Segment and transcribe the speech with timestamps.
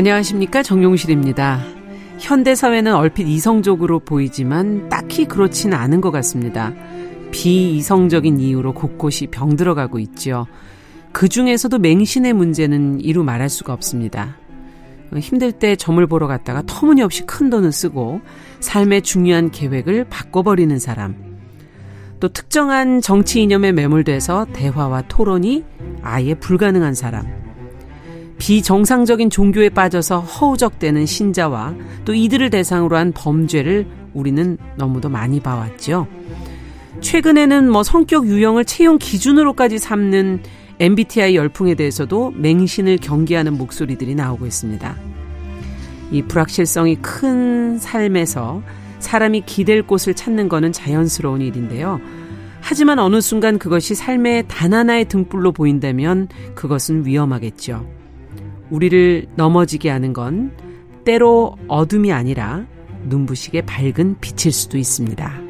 [0.00, 1.60] 안녕하십니까 정용실입니다.
[2.18, 6.72] 현대 사회는 얼핏 이성적으로 보이지만 딱히 그렇진 않은 것 같습니다.
[7.32, 10.46] 비이성적인 이유로 곳곳이 병들어가고 있죠.
[11.12, 14.38] 그 중에서도 맹신의 문제는 이루 말할 수가 없습니다.
[15.18, 18.22] 힘들 때 점을 보러 갔다가 터무니없이 큰 돈을 쓰고
[18.60, 21.14] 삶의 중요한 계획을 바꿔버리는 사람.
[22.20, 25.62] 또 특정한 정치 이념에 매몰돼서 대화와 토론이
[26.00, 27.49] 아예 불가능한 사람.
[28.40, 31.74] 비정상적인 종교에 빠져서 허우적대는 신자와
[32.06, 36.08] 또 이들을 대상으로 한 범죄를 우리는 너무도 많이 봐왔죠.
[37.00, 40.42] 최근에는 뭐 성격 유형을 채용 기준으로까지 삼는
[40.80, 44.96] MBTI 열풍에 대해서도 맹신을 경계하는 목소리들이 나오고 있습니다.
[46.10, 48.62] 이 불확실성이 큰 삶에서
[49.00, 52.00] 사람이 기댈 곳을 찾는 것은 자연스러운 일인데요.
[52.62, 57.99] 하지만 어느 순간 그것이 삶의 단 하나의 등불로 보인다면 그것은 위험하겠죠.
[58.70, 60.52] 우리를 넘어지게 하는 건
[61.04, 62.66] 때로 어둠이 아니라
[63.04, 65.40] 눈부시게 밝은 빛일 수도 있습니다.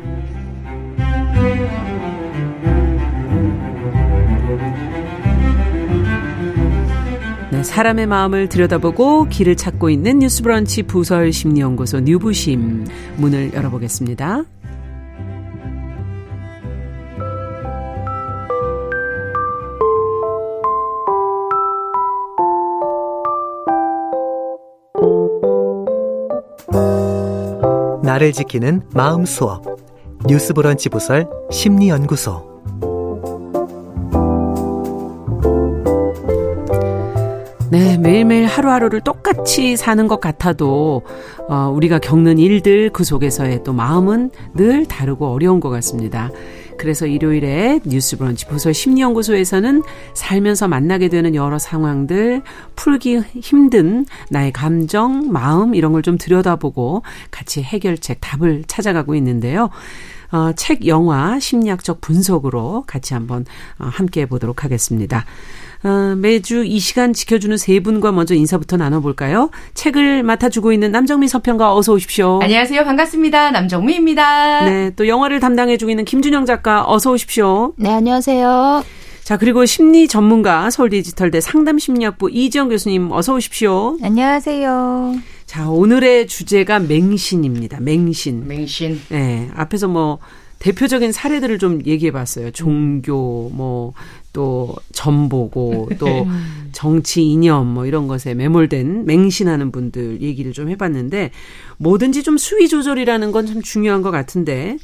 [7.50, 14.44] 네, 사람의 마음을 들여다보고 길을 찾고 있는 뉴스브런치 부설 심리연구소 뉴부심 문을 열어보겠습니다.
[28.10, 29.62] 나를 지키는 마음 수업
[30.26, 32.50] 뉴스 브런치 부설 심리 연구소
[37.70, 41.02] 네, 매일매일 하루하루를 똑같이 사는 것 같아도,
[41.48, 46.32] 어, 우리가 겪는 일들 그 속에서의 또 마음은 늘 다르고 어려운 것 같습니다.
[46.80, 49.82] 그래서 일요일에 뉴스 브런치 부서 심리연구소에서는
[50.14, 52.40] 살면서 만나게 되는 여러 상황들,
[52.74, 59.68] 풀기 힘든 나의 감정, 마음, 이런 걸 좀 들여다보고 같이 해결책, 답을 찾아가고 있는데요.
[60.32, 63.44] 어, 책, 영화, 심리학적 분석으로 같이 한번
[63.78, 65.26] 어, 함께 해 보도록 하겠습니다.
[65.82, 69.50] 어, 매주 이 시간 지켜주는 세 분과 먼저 인사부터 나눠볼까요?
[69.74, 72.40] 책을 맡아주고 있는 남정미 서평가 어서 오십시오.
[72.42, 72.84] 안녕하세요.
[72.84, 73.50] 반갑습니다.
[73.52, 74.64] 남정미입니다.
[74.66, 77.72] 네, 또 영화를 담당해주고 있는 김준영 작가 어서 오십시오.
[77.76, 78.84] 네, 안녕하세요.
[79.24, 83.96] 자, 그리고 심리 전문가 서울디지털대 상담심리학부 이지영 교수님 어서 오십시오.
[84.02, 85.14] 안녕하세요.
[85.46, 87.80] 자, 오늘의 주제가 맹신입니다.
[87.80, 88.46] 맹신.
[88.46, 89.00] 맹신.
[89.08, 90.18] 네, 앞에서 뭐
[90.60, 92.50] 대표적인 사례들을 좀 얘기해 봤어요.
[92.52, 93.94] 종교, 뭐,
[94.32, 96.26] 또, 전보고, 또,
[96.72, 101.30] 정치 이념, 뭐, 이런 것에 매몰된 맹신하는 분들 얘기를 좀 해봤는데,
[101.78, 104.76] 뭐든지 좀 수위 조절이라는 건 참 중요한 것 같은데,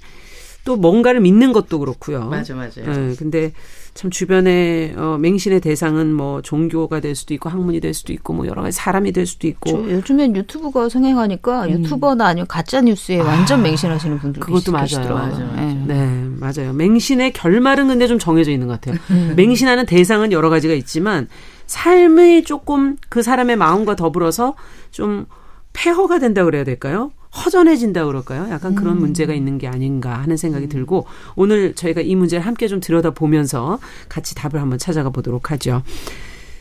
[0.65, 2.25] 또 뭔가를 믿는 것도 그렇고요.
[2.25, 2.71] 맞아, 맞아요.
[3.09, 3.53] 네, 근데
[3.97, 8.47] 참 주변에 어, 맹신의 대상은 뭐 종교가 될 수도 있고 학문이 될 수도 있고 뭐
[8.47, 11.71] 여러 가지 사람이 될 수도 있고 요즘엔 유튜브가 성행하니까 음.
[11.71, 15.15] 유튜버나 아니면 가짜 뉴스에 아, 완전 맹신하시는 분들 그것도 맞아요.
[15.15, 15.53] 맞아요.
[15.57, 15.85] 네.
[15.87, 16.29] 네.
[16.39, 16.75] 맞아요.
[16.75, 19.01] 맹신의 결말은 근데 좀 정해져 있는 것 같아요.
[19.11, 19.33] 음.
[19.35, 21.27] 맹신하는 대상은 여러 가지가 있지만
[21.65, 24.57] 삶이 조금 그 사람의 마음과 더불어서
[24.91, 25.25] 좀
[25.73, 27.13] 폐허가 된다 그래야 될까요?
[27.45, 28.49] 허전해진다 그럴까요?
[28.51, 29.01] 약간 그런 음.
[29.01, 30.69] 문제가 있는 게 아닌가 하는 생각이 음.
[30.69, 33.79] 들고 오늘 저희가 이 문제를 함께 좀 들여다보면서
[34.09, 35.83] 같이 답을 한번 찾아가 보도록 하죠.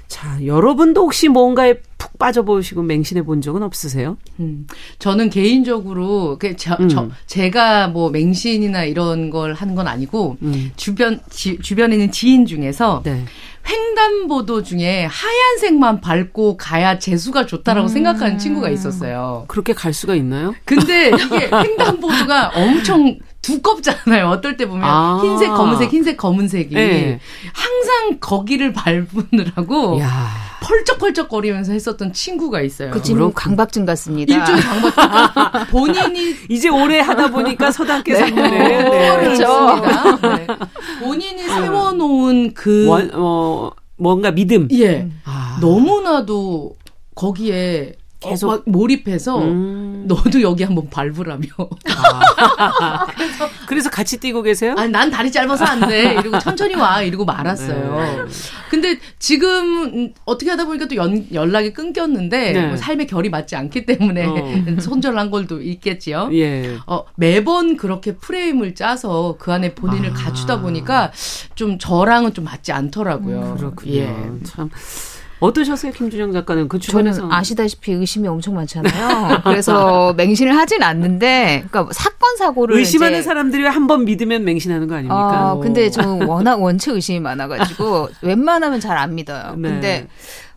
[0.08, 4.18] 자, 여러분도 혹시 뭔가에 푹 빠져보시고 맹신해 본 적은 없으세요?
[4.40, 4.68] 음,
[5.00, 6.90] 저는 개인적으로, 그, 저, 음.
[6.90, 10.72] 저, 제가 뭐 맹신이나 이런 걸 하는 건 아니고, 음.
[10.76, 13.26] 주변, 지, 주변에 있는 지인 중에서, 네.
[13.68, 17.90] 횡단보도 중에 하얀색만 밟고 가야 재수가 좋다라고 음.
[17.90, 19.46] 생각하는 친구가 있었어요.
[19.48, 20.54] 그렇게 갈 수가 있나요?
[20.66, 24.28] 근데 이게 횡단보도가 엄청 두껍잖아요.
[24.30, 25.20] 어떨 때 보면 아.
[25.24, 27.20] 흰색, 검은색, 흰색, 검은색이 네.
[27.54, 30.30] 항상 거기를 밟으느라고 야.
[30.62, 32.90] 펄쩍펄쩍거리면서 했었던 친구가 있어요.
[32.90, 34.36] 그 친구 강박증 같습니다.
[34.36, 35.66] 일종의 강박증.
[35.72, 38.90] 본인이 이제 오래 하다 보니까 서당계 상문에 네.
[38.90, 39.20] 네.
[39.20, 39.82] 그렇죠.
[40.22, 40.48] 네.
[41.00, 44.68] 본인이 세워놓은 그 원, 어, 뭔가 믿음.
[44.72, 45.08] 예.
[45.24, 45.59] 아.
[45.62, 46.76] 너무나도
[47.14, 47.94] 거기에
[48.30, 50.06] 계속 어, 몰입해서 음.
[50.08, 51.48] 너도 여기 한번 밟으라며.
[51.58, 53.06] 아.
[53.16, 54.76] 그래서, 그래서 같이 뛰고 계세요?
[54.78, 56.14] 아니, 난 다리 짧아서 안 돼.
[56.14, 57.02] 이러고 천천히 와.
[57.02, 58.26] 이러고 말았어요.
[58.26, 58.32] 네.
[58.70, 62.68] 근데 지금 어떻게 하다 보니까 또 연, 연락이 끊겼는데 네.
[62.68, 64.36] 뭐 삶의 결이 맞지 않기 때문에 어.
[64.82, 66.30] 손절한 걸도 있겠지요.
[66.34, 66.78] 예.
[66.88, 70.14] 어, 매번 그렇게 프레임을 짜서 그 안에 본인을 아.
[70.14, 71.12] 갖추다 보니까
[71.56, 73.40] 좀 저랑은 좀 맞지 않더라고요.
[73.40, 73.94] 음, 그렇군요.
[73.94, 74.16] 예.
[74.44, 74.70] 참.
[75.40, 76.67] 어떠셨어요, 김준영 작가는?
[76.70, 77.22] 그 주변에서.
[77.22, 79.41] 저는 아시다시피 의심이 엄청 많잖아요.
[79.43, 82.78] 그래서 맹신을 하진 않는데, 그러니까 사건, 사고를.
[82.78, 85.53] 의심하는 사람들이 한 번 믿으면 맹신하는 거 아닙니까?
[85.53, 89.55] 어, 근데 저는 워낙 원체 의심이 많아가지고, 웬만하면 잘 안 믿어요.
[89.58, 89.70] 네.
[89.70, 90.08] 근데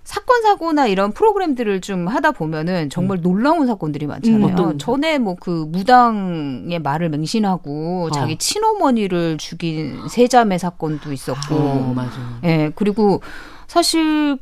[0.04, 3.22] 사건 사고나 이런 프로그램들을 좀 하다 보면은 정말 음.
[3.22, 4.56] 놀라운 사건들이 많잖아요.
[4.56, 8.10] 음, 전에 뭐 그 무당의 말을 맹신하고 어.
[8.10, 12.12] 자기 친어머니를 죽인 세자매 사건도 있었고, 어, 맞아.
[12.44, 13.20] 예 그리고
[13.66, 14.38] 사실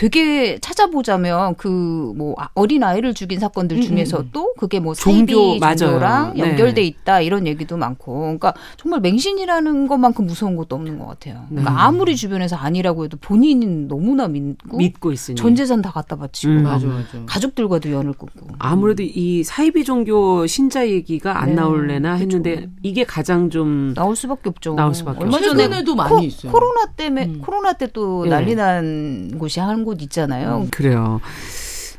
[0.00, 1.68] 되게 찾아보자면 그
[2.16, 4.54] 뭐 어린 아이를 죽인 사건들 음, 중에서도 음.
[4.58, 6.40] 그게 뭐 종교 종교랑 네.
[6.40, 11.44] 연결돼 있다 이런 얘기도 많고, 그러니까 정말 맹신이라는 것만큼 무서운 것도 없는 것 같아요.
[11.48, 11.76] 그러니까 네.
[11.78, 16.62] 아무리 주변에서 아니라고 해도 본인은 너무나 믿고 믿고 있으니 전 재산 다 갖다 바치고 음,
[16.62, 17.06] 맞아, 맞아.
[17.26, 21.54] 가족들과도 연을 끊고 아무래도 이 사이비 종교 신자 얘기가 안 네.
[21.56, 22.72] 나올래나 했는데 그렇죠.
[22.82, 24.74] 이게 가장 좀 나올 수밖에 없죠.
[24.74, 26.52] 나올 수밖에 얼마 전에도 많이 코, 있어요.
[26.52, 27.40] 코로나 때문에 음.
[27.40, 30.62] 코로나 때 또 난리 난 곳이 한곳 있잖아요.
[30.64, 31.20] 음, 그래요.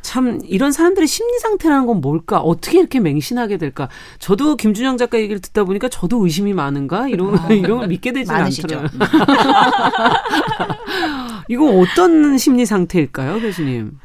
[0.01, 2.39] 참 이런 사람들의 심리 상태라는 건 뭘까?
[2.39, 3.87] 어떻게 이렇게 맹신하게 될까?
[4.19, 7.07] 저도 김준영 작가 얘기를 듣다 보니까 저도 의심이 많은가?
[7.07, 8.89] 이런 아, 이런 걸 믿게 되지 않더라고요.
[11.47, 13.97] 이거 어떤 심리 상태일까요, 교수님?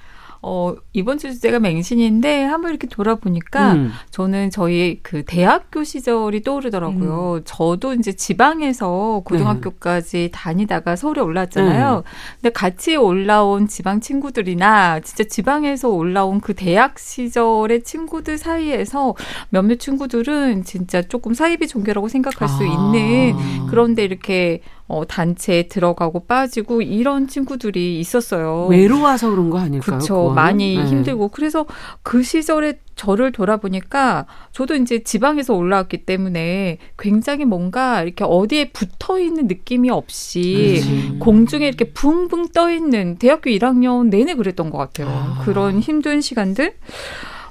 [0.48, 3.90] 어, 이번 주 주제가 맹신인데 한번 이렇게 돌아보니까 음.
[4.12, 7.34] 저는 저희 그 대학교 시절이 떠오르더라고요.
[7.38, 7.43] 음.
[7.44, 10.31] 저도 이제 지방에서 고등학교까지 네.
[10.31, 11.96] 다니다가 서울에 올라왔잖아요.
[11.96, 12.02] 네.
[12.40, 19.16] 근데 같이 올라온 지방 친구들이나 진짜 지방에서 올라온 그 대학 시절의 친구들 사이에서
[19.49, 22.46] 몇몇 친구들은 진짜 조금 사이비 종교라고 생각할 아.
[22.46, 23.34] 수 있는
[23.69, 28.66] 그런데 이렇게 어, 단체에 들어가고 빠지고 이런 친구들이 있었어요.
[28.66, 29.98] 외로워서 그런 거 아닐까요?
[29.98, 30.30] 그렇죠.
[30.30, 30.84] 많이 네.
[30.84, 31.66] 힘들고 그래서
[32.02, 39.48] 그 시절에 저를 돌아보니까 저도 이제 지방에서 올라왔기 때문에 굉장히 뭔가 이렇게 어디에 붙어 있는
[39.48, 41.18] 느낌이 없이 음.
[41.18, 45.08] 공중에 이렇게 붕붕 떠 있는 대학교 1학년 내내 그랬던 것 같아요.
[45.08, 45.42] 아.
[45.44, 46.74] 그런 힘든 시간들.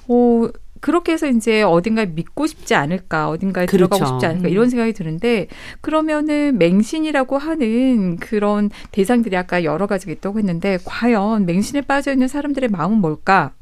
[0.07, 0.47] 어,
[0.85, 3.87] 그렇게 해서 이제 어딘가에 믿고 싶지 않을까, 어딘가에 그렇죠.
[3.87, 5.47] 들어가고 싶지 않을까 이런 생각이 드는데
[5.81, 12.69] 그러면은 맹신이라고 하는 그런 대상들이 아까 여러 가지가 있다고 했는데 과연 맹신에 빠져 있는 사람들의
[12.69, 13.53] 마음은 뭘까?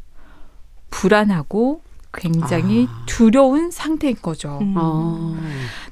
[0.89, 1.79] 불안하고
[2.13, 3.03] 굉장히 아.
[3.05, 4.59] 두려운 상태인 거죠.
[4.61, 4.73] 음.
[4.75, 5.33] 아.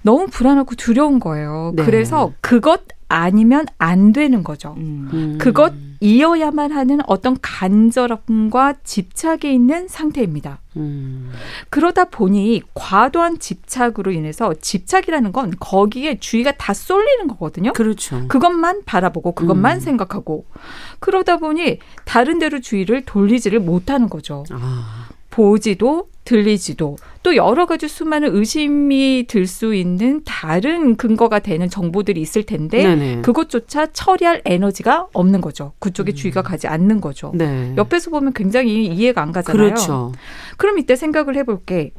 [0.01, 1.72] 너무 불안하고 두려운 거예요.
[1.77, 1.86] 네.
[1.86, 2.81] 그래서 그것
[3.12, 4.74] 아니면 안 되는 거죠.
[4.78, 5.38] 음.
[5.40, 10.60] 그것 이어야만 하는 어떤 간절함과 집착이 있는 상태입니다.
[10.78, 11.31] 음.
[11.69, 17.74] 그러다 보니 과도한 집착으로 인해서 집착이라는 건 거기에 주의가 다 쏠리는 거거든요.
[17.74, 18.28] 그렇죠.
[18.30, 19.80] 그것만 바라보고 그것만 음.
[19.81, 20.46] 생각하고
[21.00, 24.46] 그러다 보니 다른 데로 주의를 돌리지를 못하는 거죠.
[24.52, 25.10] 아.
[25.31, 32.44] 보지도 들리지도 또 여러 가지 수많은 의심이 들 수 있는 다른 근거가 되는 정보들이 있을
[32.44, 33.22] 텐데 네네.
[33.22, 35.74] 그것조차 처리할 에너지가 없는 거죠.
[35.80, 36.16] 그쪽에 음.
[36.16, 37.31] 주의가 가지 않는 거죠.
[37.33, 37.74] 네.
[37.75, 39.66] 옆에서 보면 굉장히 이해가 안 가잖아요.
[39.69, 40.12] 그렇죠.
[40.57, 41.92] 그럼 이때 생각을 해볼게.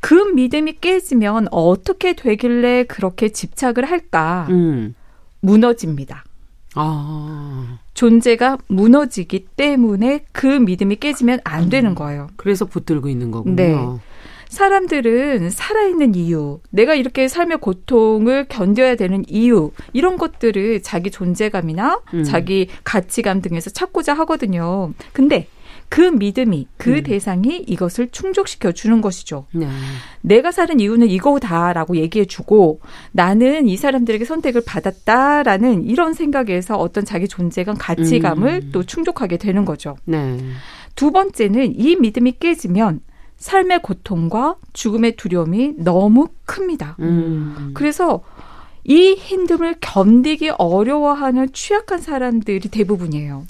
[0.00, 4.46] 그 믿음이 깨지면 어떻게 되길래 그렇게 집착을 할까?
[4.50, 4.94] 음.
[5.40, 6.24] 무너집니다.
[6.74, 7.78] 아.
[8.00, 12.28] 존재가 무너지기 때문에 그 믿음이 깨지면 안 되는 거예요.
[12.36, 13.54] 그래서 붙들고 있는 거군요.
[13.54, 13.76] 네.
[14.48, 22.24] 사람들은 살아있는 이유, 내가 이렇게 삶의 고통을 견뎌야 되는 이유, 이런 것들을 자기 존재감이나 음.
[22.24, 24.94] 자기 가치감 등에서 찾고자 하거든요.
[25.12, 25.46] 근데
[25.90, 27.02] 그 믿음이 그 음.
[27.02, 29.46] 대상이 이것을 충족시켜 주는 것이죠.
[29.52, 29.66] 네.
[30.20, 32.80] 내가 사는 이유는 이거다라고 얘기해 주고
[33.10, 38.70] 나는 이 사람들에게 선택을 받았다라는 이런 생각에서 어떤 자기 존재감, 가치감을 음.
[38.72, 39.96] 또 충족하게 되는 거죠.
[40.04, 40.38] 네.
[40.94, 43.00] 두 번째는 이 믿음이 깨지면
[43.38, 46.96] 삶의 고통과 죽음의 두려움이 너무 큽니다.
[47.00, 47.72] 음.
[47.74, 48.22] 그래서
[48.84, 53.44] 이 힘듦을 견디기 어려워하는 취약한 사람들이 대부분이에요.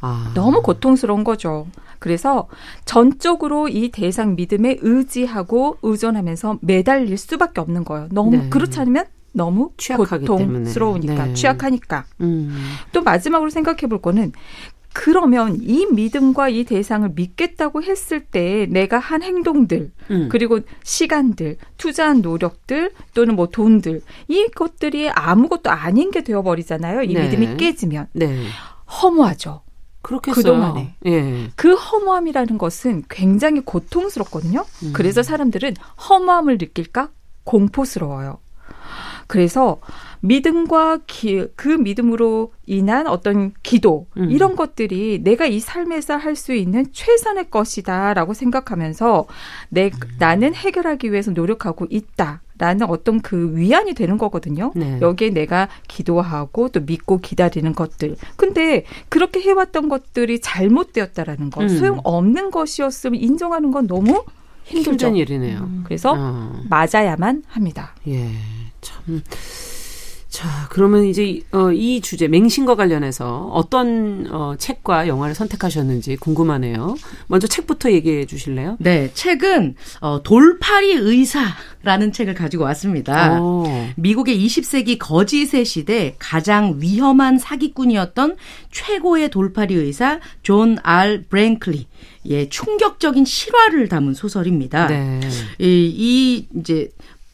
[0.00, 0.32] 아.
[0.34, 1.66] 너무 고통스러운 거죠.
[1.98, 2.48] 그래서
[2.84, 8.08] 전적으로 이 대상 믿음에 의지하고 의존하면서 매달릴 수밖에 없는 거예요.
[8.10, 8.48] 너무 네.
[8.48, 11.34] 그렇지 않으면 너무 고통스러우니까 네.
[11.34, 12.04] 취약하니까.
[12.20, 12.56] 음.
[12.92, 14.32] 또 마지막으로 생각해 볼 거는
[14.92, 20.28] 그러면 이 믿음과 이 대상을 믿겠다고 했을 때 내가 한 행동들 음.
[20.30, 27.02] 그리고 시간들 투자한 노력들 또는 뭐 돈들 이것들이 아무것도 아닌 게 되어버리잖아요.
[27.02, 27.24] 이 네.
[27.24, 28.46] 믿음이 깨지면 네.
[29.02, 29.62] 허무하죠.
[30.02, 30.42] 그렇겠어요.
[30.42, 30.94] 그동안에.
[31.06, 31.50] 예.
[31.56, 34.64] 그 허무함이라는 것은 굉장히 고통스럽거든요.
[34.82, 34.92] 음.
[34.92, 35.74] 그래서 사람들은
[36.08, 37.10] 허무함을 느낄까
[37.44, 38.38] 공포스러워요.
[39.26, 39.80] 그래서
[40.20, 44.30] 믿음과 기, 그 믿음으로 인한 어떤 기도 음.
[44.30, 49.26] 이런 것들이 내가 이 삶에서 할 수 있는 최선의 것이다라고 생각하면서
[49.68, 49.90] 내 음.
[50.18, 52.42] 나는 해결하기 위해서 노력하고 있다.
[52.60, 54.70] 라는 어떤 그 위안이 되는 거거든요.
[54.76, 54.98] 네.
[55.00, 58.16] 여기에 내가 기도하고 또 믿고 기다리는 것들.
[58.36, 61.68] 근데 그렇게 해왔던 것들이 잘못되었다라는 것, 음.
[61.68, 64.24] 소용 없는 것이었으면 인정하는 건 너무
[64.64, 65.06] 힘들죠.
[65.06, 65.58] 힘든 일이네요.
[65.60, 65.84] 음.
[65.84, 66.60] 그래서 어.
[66.68, 67.94] 맞아야만 합니다.
[68.06, 68.28] 예,
[68.82, 69.22] 참.
[70.30, 76.94] 자, 그러면 이제 어, 이 주제 맹신과 관련해서 어떤 어, 책과 영화를 선택하셨는지 궁금하네요.
[77.26, 78.76] 먼저 책부터 얘기해 주실래요?
[78.78, 83.40] 네, 책은 어, 돌파리 의사라는 책을 가지고 왔습니다.
[83.42, 83.64] 오.
[83.96, 88.36] 미국의 20세기 거짓의 시대 가장 위험한 사기꾼이었던
[88.70, 91.88] 최고의 돌파리 의사 존알 브랭클리
[92.26, 94.86] 예, 충격적인 실화를 담은 소설입니다.
[94.86, 95.20] 네.
[95.58, 96.90] 이, 이 이제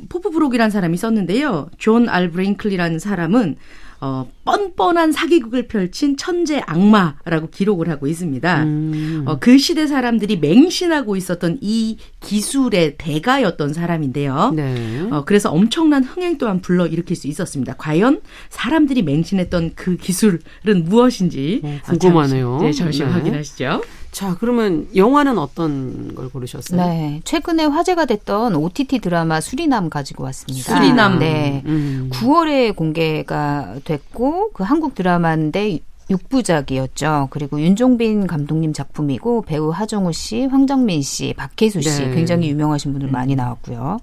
[0.08, 1.70] 포프 브록이라는 사람이 썼는데요.
[1.78, 3.56] 존 알 브링클리라는 사람은
[3.98, 8.62] 어, 뻔뻔한 사기극을 펼친 천재 악마라고 기록을 하고 있습니다.
[8.64, 9.22] 음.
[9.26, 14.52] 어, 그 시대 사람들이 맹신하고 있었던 이 기술의 대가였던 사람인데요.
[14.54, 15.08] 네.
[15.10, 17.74] 어, 그래서 엄청난 흥행 또한 불러일으킬 수 있었습니다.
[17.78, 22.58] 과연 사람들이 맹신했던 그 기술은 무엇인지 어, 궁금하네요.
[22.60, 23.10] 잠시, 네, 잠시 네.
[23.10, 23.80] 확인하시죠.
[24.16, 26.80] 자, 그러면 영화는 어떤 걸 고르셨어요?
[26.80, 27.20] 네.
[27.24, 30.74] 최근에 화제가 됐던 OTT 드라마 수리남 가지고 왔습니다.
[30.74, 31.18] 수리남.
[31.18, 31.62] 네.
[31.66, 32.08] 음.
[32.14, 37.28] 9월에 공개가 됐고 그 한국 드라마인데 6부작이었죠.
[37.28, 42.14] 그리고 윤종빈 감독님 작품이고 배우 하정우 씨, 황정민 씨, 박혜수 씨 네.
[42.14, 43.98] 굉장히 유명하신 분들 많이 나왔고요.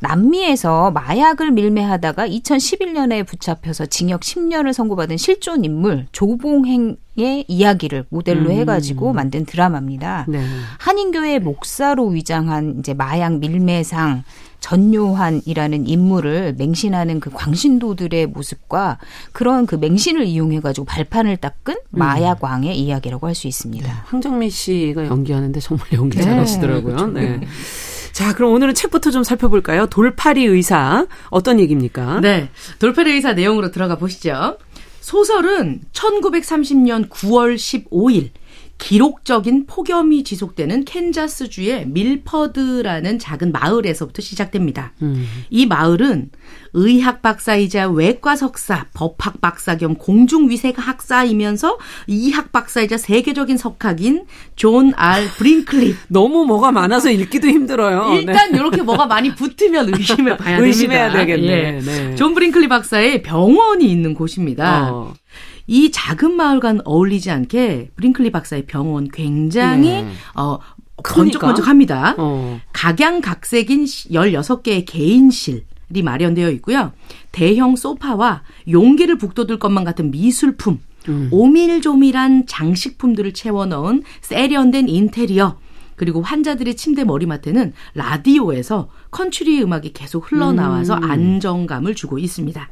[0.00, 8.56] 남미에서 마약을 밀매하다가 2011년에 붙잡혀서 징역 10년을 선고받은 실존 인물 조봉행 의 이야기를 모델로 음.
[8.56, 10.26] 해가지고 만든 드라마입니다.
[10.28, 10.44] 네.
[10.78, 14.24] 한인교회 목사로 위장한 이제 마약 밀매상
[14.58, 18.98] 전요한이라는 인물을 맹신하는 그 광신도들의 모습과
[19.32, 21.98] 그런 그 맹신을 이용해가지고 발판을 닦은 음.
[21.98, 23.86] 마약 왕의 이야기라고 할 수 있습니다.
[23.86, 23.94] 네.
[24.06, 26.96] 황정민 씨가 연기하는데 정말 연기 잘하시더라고요.
[27.08, 27.26] 네.
[27.26, 27.40] 그렇죠.
[27.40, 27.46] 네.
[28.12, 29.86] 자, 그럼 오늘은 책부터 좀 살펴볼까요?
[29.86, 32.20] 돌파리 의사 어떤 얘기입니까?
[32.20, 34.56] 네, 돌파리 의사 내용으로 들어가 보시죠.
[35.04, 38.30] 소설은 1930년 9월 15일
[38.78, 44.92] 기록적인 폭염이 지속되는 캔자스주의 밀퍼드라는 작은 마을에서부터 시작됩니다.
[45.02, 45.26] 음.
[45.50, 46.30] 이 마을은
[46.74, 51.78] 의학 박사이자 외과 석사, 법학 박사 겸 공중위생 학사이면서
[52.08, 54.26] 이학 박사이자 세계적인 석학인
[54.56, 55.94] 존 알 브링클리.
[56.08, 58.18] 너무 뭐가 많아서 읽기도 힘들어요.
[58.18, 58.58] 일단 네.
[58.58, 60.66] 이렇게 뭐가 많이 붙으면 의심해 봐야 됩니다.
[60.66, 61.48] 의심해야 되겠네.
[61.48, 61.80] 예.
[61.80, 62.14] 네.
[62.16, 64.90] 존 브링클리 박사의 병원이 있는 곳입니다.
[64.92, 65.14] 어.
[65.66, 70.08] 이 작은 마을과는 어울리지 않게 브링클리 박사의 병원 굉장히 네.
[70.34, 70.58] 어
[71.02, 72.16] 번쩍번쩍합니다.
[72.18, 72.60] 어.
[72.72, 76.92] 각양각색인 16개의 개인실 이 마련되어 있고요.
[77.32, 81.28] 대형 소파와 용기를 북돋을 것만 같은 미술품, 음.
[81.30, 85.58] 오밀조밀한 장식품들을 채워 넣은 세련된 인테리어,
[85.96, 91.10] 그리고 환자들의 침대 머리맡에는 라디오에서 컨츄리 음악이 계속 흘러나와서 음.
[91.10, 92.68] 안정감을 주고 있습니다.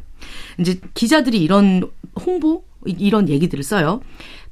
[0.59, 1.89] 이제 기자들이 이런
[2.25, 4.01] 홍보 이런 얘기들을 써요.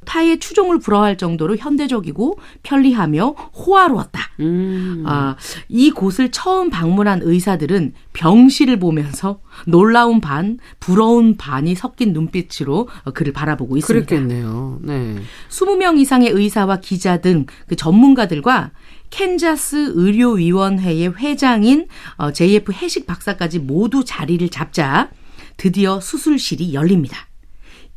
[0.06, 4.20] 타의 추종을 불허할 정도로 현대적이고 편리하며 호화로웠다.
[4.40, 5.04] 음.
[5.06, 5.37] 아,
[5.68, 13.76] 이 곳을 처음 방문한 의사들은 병실을 보면서 놀라운 반, 부러운 반이 섞인 눈빛으로 그를 바라보고
[13.76, 14.06] 있습니다.
[14.06, 14.78] 그렇겠네요.
[14.80, 15.16] 네.
[15.50, 18.72] 20명 이상의 의사와 기자 등 그 전문가들과
[19.10, 21.87] 캔자스 의료위원회의 회장인
[22.34, 25.10] JF 어, 해식 박사까지 모두 자리를 잡자
[25.56, 27.29] 드디어 수술실이 열립니다.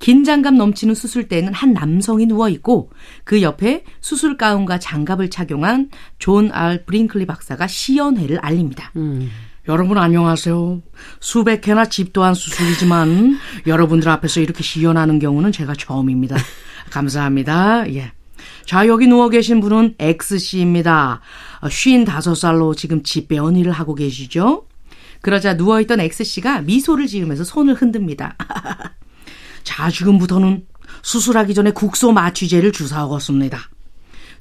[0.03, 2.89] 긴장감 넘치는 수술대에는 한 남성이 누워 있고
[3.23, 8.91] 그 옆에 수술 가운과 장갑을 착용한 존 알 브링클리 박사가 시연회를 알립니다.
[8.97, 9.31] 음.
[9.69, 10.81] 여러분 안녕하세요.
[11.21, 16.35] 수백 회나 집도한 수술이지만 여러분들 앞에서 이렇게 시연하는 경우는 제가 처음입니다.
[16.91, 17.89] 감사합니다.
[17.93, 18.11] 예.
[18.65, 21.21] 자, 여기 누워 계신 분은 X씨입니다.
[21.61, 24.67] 55살로 지금 집배원 일을 하고 계시죠?
[25.21, 28.35] 그러자 누워있던 X씨가 미소를 지으면서 손을 흔듭니다.
[29.63, 30.65] 자, 지금부터는
[31.01, 33.59] 수술하기 전에 국소 마취제를 주사하겠습니다.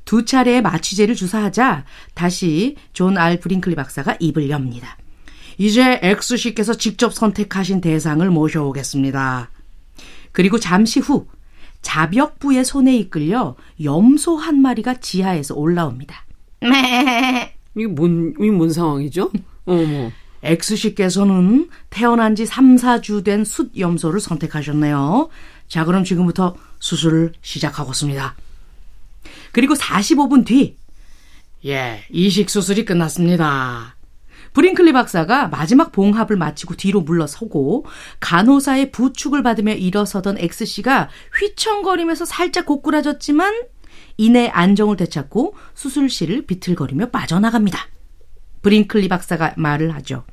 [0.05, 4.99] 두 차례의 마취제를 주사하자 다시 존 알 브링클리 박사가 입을 엽니다.
[5.59, 9.50] 이제 X씨께서 직접 선택하신 대상을 모셔오겠습니다.
[10.33, 11.26] 그리고 잠시 후
[11.83, 16.25] 잡역부의 손에 이끌려 염소 한 마리가 지하에서 올라옵니다.
[17.76, 19.31] 이게 뭔, 이게 뭔 상황이죠?
[19.67, 20.11] 어머.
[20.42, 25.28] X씨께서는 태어난 지 3, 4주 된 숫염소를 선택하셨네요.
[25.68, 28.34] 자, 그럼 지금부터 수술을 시작하겠습니다.
[29.52, 30.76] 그리고 45분 뒤,
[31.64, 33.96] 예, 이식 수술이 끝났습니다.
[34.52, 37.87] 브링클리 박사가 마지막 봉합을 마치고 뒤로 물러서고
[38.20, 41.08] 간호사의 부축을 받으며 일어서던 X씨가
[41.38, 43.62] 휘청거리면서 살짝 고꾸라졌지만
[44.18, 47.87] 이내 안정을 되찾고 수술실을 비틀거리며 빠져나갑니다.
[48.61, 50.25] 브링클리 박사가 말을 하죠.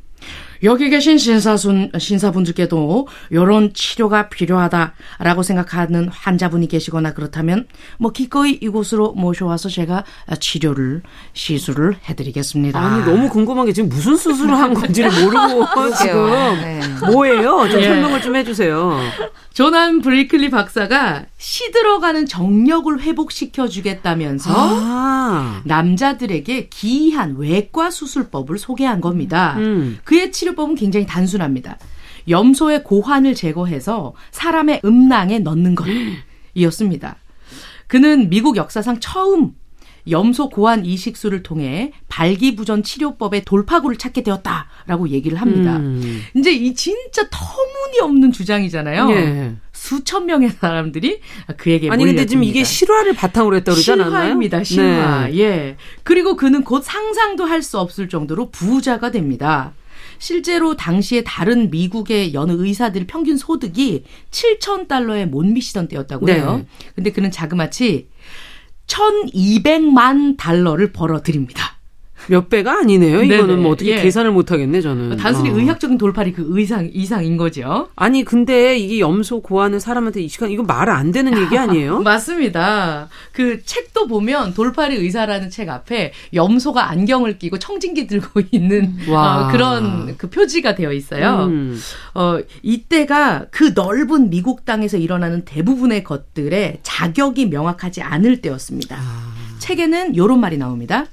[0.63, 7.65] 여기 계신 신사순, 신사분들께도 이런 치료가 필요하다라고 생각하는 환자분이 계시거나 그렇다면
[7.97, 10.03] 뭐 기꺼이 이곳으로 모셔와서 제가
[10.39, 11.01] 치료를
[11.33, 12.79] 시술을 해드리겠습니다.
[12.79, 16.29] 아니 너무 궁금한 게 지금 무슨 수술을 한 건지를 모르고 지금
[16.61, 16.81] 네.
[17.11, 17.69] 뭐예요?
[17.69, 17.87] 좀 예.
[17.87, 18.99] 설명을 좀 해주세요.
[19.53, 25.61] 조난 브레이클리 박사가 시들어가는 정력을 회복시켜 주겠다면서 아.
[25.63, 29.55] 남자들에게 기이한 외과 수술법을 소개한 겁니다.
[29.57, 29.97] 음.
[30.03, 31.77] 그의 치료법은 굉장히 단순합니다.
[32.27, 35.75] 염소의 고환을 제거해서 사람의 음낭에 넣는
[36.55, 37.15] 것이었습니다.
[37.87, 39.53] 그는 미국 역사상 처음
[40.09, 45.77] 염소 고환 이식술을 통해 발기부전 치료법의 돌파구를 찾게 되었다라고 얘기를 합니다.
[45.77, 46.21] 음.
[46.35, 49.09] 이제 이 진짜 터무니없는 주장이잖아요.
[49.11, 49.55] 예.
[49.73, 51.21] 수천 명의 사람들이
[51.57, 54.11] 그에게 아니 근데 지금 이게 실화를 바탕으로 했다고 그러지 않았나요?
[54.23, 54.63] 실화입니다.
[54.63, 55.27] 실화.
[55.27, 55.37] 네.
[55.39, 55.77] 예.
[56.03, 59.73] 그리고 그는 곧 상상도 할 수 없을 정도로 부자가 됩니다.
[60.17, 66.57] 실제로 당시에 다른 미국의 여느 의사들 평균 소득이 7천 달러에 못 미치던 때였다고 해요.
[66.57, 66.65] 네.
[66.95, 68.07] 근데 그는 자그마치
[68.89, 71.78] 1200만 달러를 벌어들입니다.
[72.27, 73.23] 몇 배가 아니네요.
[73.23, 73.61] 이거는 네네.
[73.61, 74.01] 뭐 어떻게 예.
[74.01, 75.17] 계산을 못 하겠네, 저는.
[75.17, 75.57] 단순히 어.
[75.57, 77.87] 의학적인 돌팔이 그 의상 이상인 거죠.
[77.95, 81.99] 아니, 근데 이게 염소 고하는 사람한테 이 시간 이거 말 안 되는 얘기 아니에요?
[82.03, 83.09] 맞습니다.
[83.31, 90.15] 그 책도 보면 돌팔이 의사라는 책 앞에 염소가 안경을 끼고 청진기 들고 있는 어, 그런
[90.17, 91.45] 그 표지가 되어 있어요.
[91.45, 91.79] 음.
[92.15, 98.97] 어, 이때가 그 넓은 미국 땅에서 일어나는 대부분의 것들의 자격이 명확하지 않을 때였습니다.
[98.99, 99.33] 아.
[99.59, 101.05] 책에는 이런 말이 나옵니다.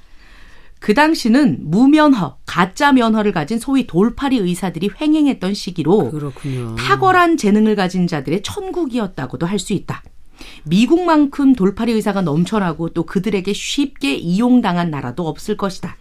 [0.87, 6.77] 그 당시는 무면허, 가짜 면허를 가진 소위 돌팔이 의사들이 횡행했던 시기로 그렇군요.
[6.77, 10.05] 탁월한 재능을 가진 자들의 천국이었다고도 할 수 있다.
[10.63, 15.97] 미국만큼 돌팔이 의사가 넘쳐나고 또 그들에게 쉽게 이용당한 나라도 없을 것이다.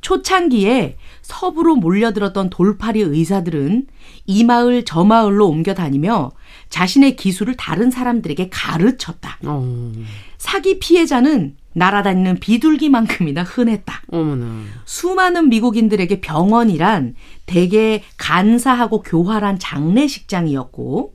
[0.00, 3.86] 초창기에 서부로 몰려들었던 돌팔이 의사들은
[4.24, 6.30] 이 마을 저 마을로 옮겨 다니며
[6.70, 9.40] 자신의 기술을 다른 사람들에게 가르쳤다.
[9.44, 9.92] 어.
[10.38, 14.02] 사기 피해자는 날아다니는 비둘기만큼이나 흔했다.
[14.08, 14.64] 어머나.
[14.86, 21.14] 수많은 미국인들에게 병원이란 대개 간사하고 교활한 장례식장이었고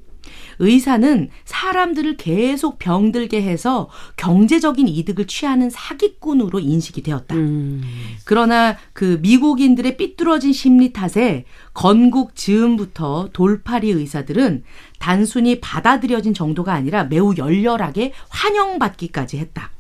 [0.60, 7.34] 의사는 사람들을 계속 병들게 해서 경제적인 이득을 취하는 사기꾼으로 인식이 되었다.
[7.36, 7.82] 음.
[8.26, 14.64] 그러나 그 미국인들의 삐뚤어진 심리 탓에 건국 즈음부터 돌팔이 의사들은
[15.00, 19.72] 단순히 받아들여진 정도가 아니라 매우 열렬하게 환영받기까지 했다.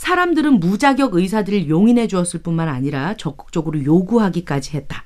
[0.00, 5.04] 사람들은 무자격 의사들을 용인해 주었을 뿐만 아니라 적극적으로 요구하기까지 했다.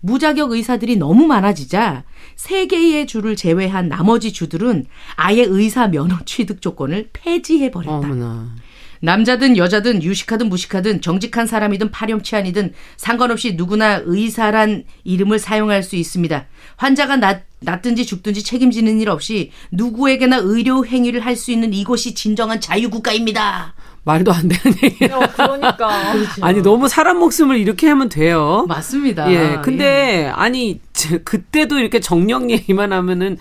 [0.00, 2.04] 무자격 의사들이 너무 많아지자
[2.36, 4.84] 세 개의 주를 제외한 나머지 주들은
[5.16, 8.06] 아예 의사 면허 취득 조건을 폐지해 버렸다.
[9.00, 16.46] 남자든 여자든 유식하든 무식하든 정직한 사람이든 파렴치한이든 상관없이 누구나 의사란 이름을 사용할 수 있습니다.
[16.76, 22.60] 환자가 낫, 낫든지 죽든지 책임지는 일 없이 누구에게나 의료 행위를 할 수 있는 이곳이 진정한
[22.60, 23.74] 자유국가입니다.
[24.04, 25.04] 말도 안 되는 얘기.
[25.06, 26.12] 어, 그러니까.
[26.12, 26.30] 그렇죠.
[26.44, 28.64] 아니 너무 사람 목숨을 이렇게 하면 돼요.
[28.68, 29.30] 맞습니다.
[29.32, 29.58] 예.
[29.62, 30.32] 근데 예.
[30.34, 30.80] 아니
[31.24, 33.38] 그때도 이렇게 정령 얘기만 하면은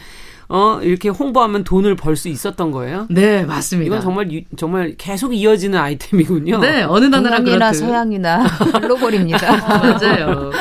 [0.49, 3.07] 어 이렇게 홍보하면 돈을 벌 수 있었던 거예요?
[3.09, 3.87] 네, 맞습니다.
[3.87, 6.59] 이건 정말 유, 정말 계속 이어지는 아이템이군요.
[6.59, 7.75] 네, 어느 나라나 그렇듯.
[7.79, 8.43] 서양이나
[8.79, 9.51] 글로벌입니다.
[9.57, 10.51] 맞아요.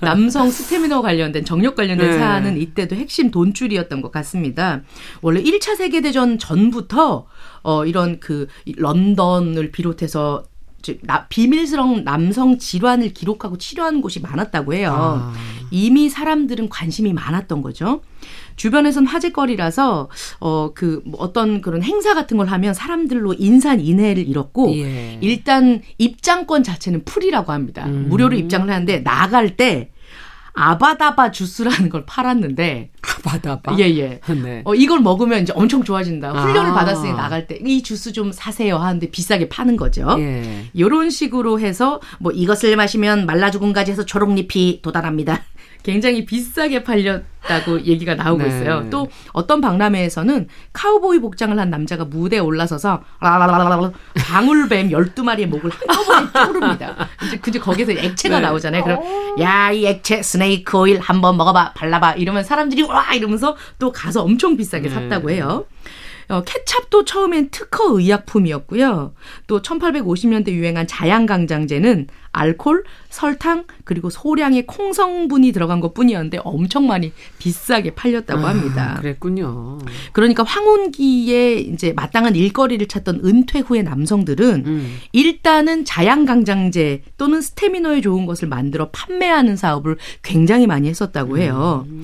[0.00, 2.18] 남성 스태미너 관련된 정력 관련된 네.
[2.18, 4.82] 사안은 이때도 핵심 돈줄이었던 것 같습니다.
[5.22, 7.26] 원래 1차 세계 대전 전부터
[7.62, 10.44] 어 이런 그 런던을 비롯해서
[11.02, 14.94] 나, 비밀스러운 남성 질환을 기록하고 치료하는 곳이 많았다고 해요.
[14.96, 15.34] 아.
[15.70, 18.00] 이미 사람들은 관심이 많았던 거죠.
[18.56, 20.08] 주변에선 화제거리라서
[20.40, 25.18] 어그 뭐 어떤 그런 행사 같은 걸 하면 사람들로 인산 인해를 잃었고 예.
[25.20, 27.86] 일단 입장권 자체는 풀이라고 합니다.
[27.86, 28.06] 음.
[28.08, 29.90] 무료로 입장을 하는데 나갈 때
[30.58, 34.62] 아바다바 주스라는 걸 팔았는데 아바다바 예예 네.
[34.64, 36.74] 어 이걸 먹으면 이제 엄청 좋아진다 훈련을 아.
[36.74, 40.64] 받았으니 나갈 때 이 주스 좀 사세요 하는데 비싸게 파는 거죠 예.
[40.72, 45.42] 이런 식으로 해서 뭐 이것을 마시면 말라 죽은 가지에서 초록잎이 도달합니다
[45.82, 48.48] 굉장히 비싸게 팔렸다고 얘기가 나오고 네.
[48.48, 48.86] 있어요.
[48.90, 57.08] 또 어떤 박람회에서는 카우보이 복장을 한 남자가 무대에 올라서서 라라라라 방울뱀 12마리의 목을 한꺼번에 쪼릅니다.
[57.26, 58.46] 이제 그제 거기서 액체가 네.
[58.46, 58.84] 나오잖아요.
[58.84, 59.00] 그럼
[59.40, 61.72] 야, 이 액체 스네이크 오일 한번 먹어 봐.
[61.74, 62.12] 발라 봐.
[62.12, 64.94] 이러면 사람들이 와 이러면서 또 가서 엄청 비싸게 네.
[64.94, 65.64] 샀다고 해요.
[66.28, 69.14] 어, 케찹도 처음엔 특허 의약품이었고요.
[69.46, 77.12] 또 1850년대 유행한 자양강장제는 알콜, 설탕, 그리고 소량의 콩 성분이 들어간 것 뿐이었는데 엄청 많이
[77.38, 78.94] 비싸게 팔렸다고 아, 합니다.
[78.96, 79.78] 아, 그랬군요.
[80.12, 84.98] 그러니까 황혼기에 이제 마땅한 일거리를 찾던 은퇴 후의 남성들은 음.
[85.12, 91.86] 일단은 자양강장제 또는 스테미너에 좋은 것을 만들어 판매하는 사업을 굉장히 많이 했었다고 해요.
[91.88, 92.02] 음.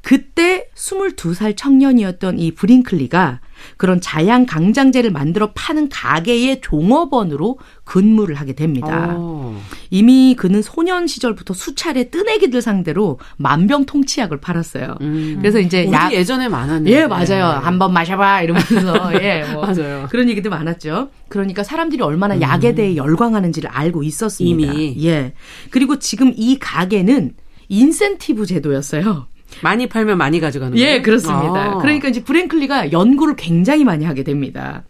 [0.00, 3.40] 그때 22살 청년이었던 이 브링클리가
[3.76, 9.14] 그런 자양 강장제를 만들어 파는 가게의 종업원으로 근무를 하게 됩니다.
[9.16, 9.18] 오.
[9.18, 9.62] 어.
[9.90, 14.96] 이미 그는 소년 시절부터 수차례 뜨내기들 상대로 만병통치약을 팔았어요.
[15.00, 15.36] 음.
[15.38, 16.90] 그래서 이제 약 예전에 많았는데.
[16.90, 17.46] 예, 맞아요.
[17.62, 20.06] 한번 마셔봐 이러면서 예, 뭐 맞아요.
[20.10, 21.10] 그런 얘기도 많았죠.
[21.28, 22.42] 그러니까 사람들이 얼마나 음.
[22.42, 24.72] 약에 대해 열광하는지를 알고 있었습니다.
[24.72, 25.32] 이미 예.
[25.70, 27.34] 그리고 지금 이 가게는
[27.68, 29.26] 인센티브 제도였어요.
[29.62, 30.96] 많이 팔면 많이 가져가는 예, 거예요?
[30.96, 31.72] 예, 그렇습니다.
[31.72, 31.78] 아.
[31.78, 34.84] 그러니까 이제 브랭클리가 연구를 굉장히 많이 하게 됩니다.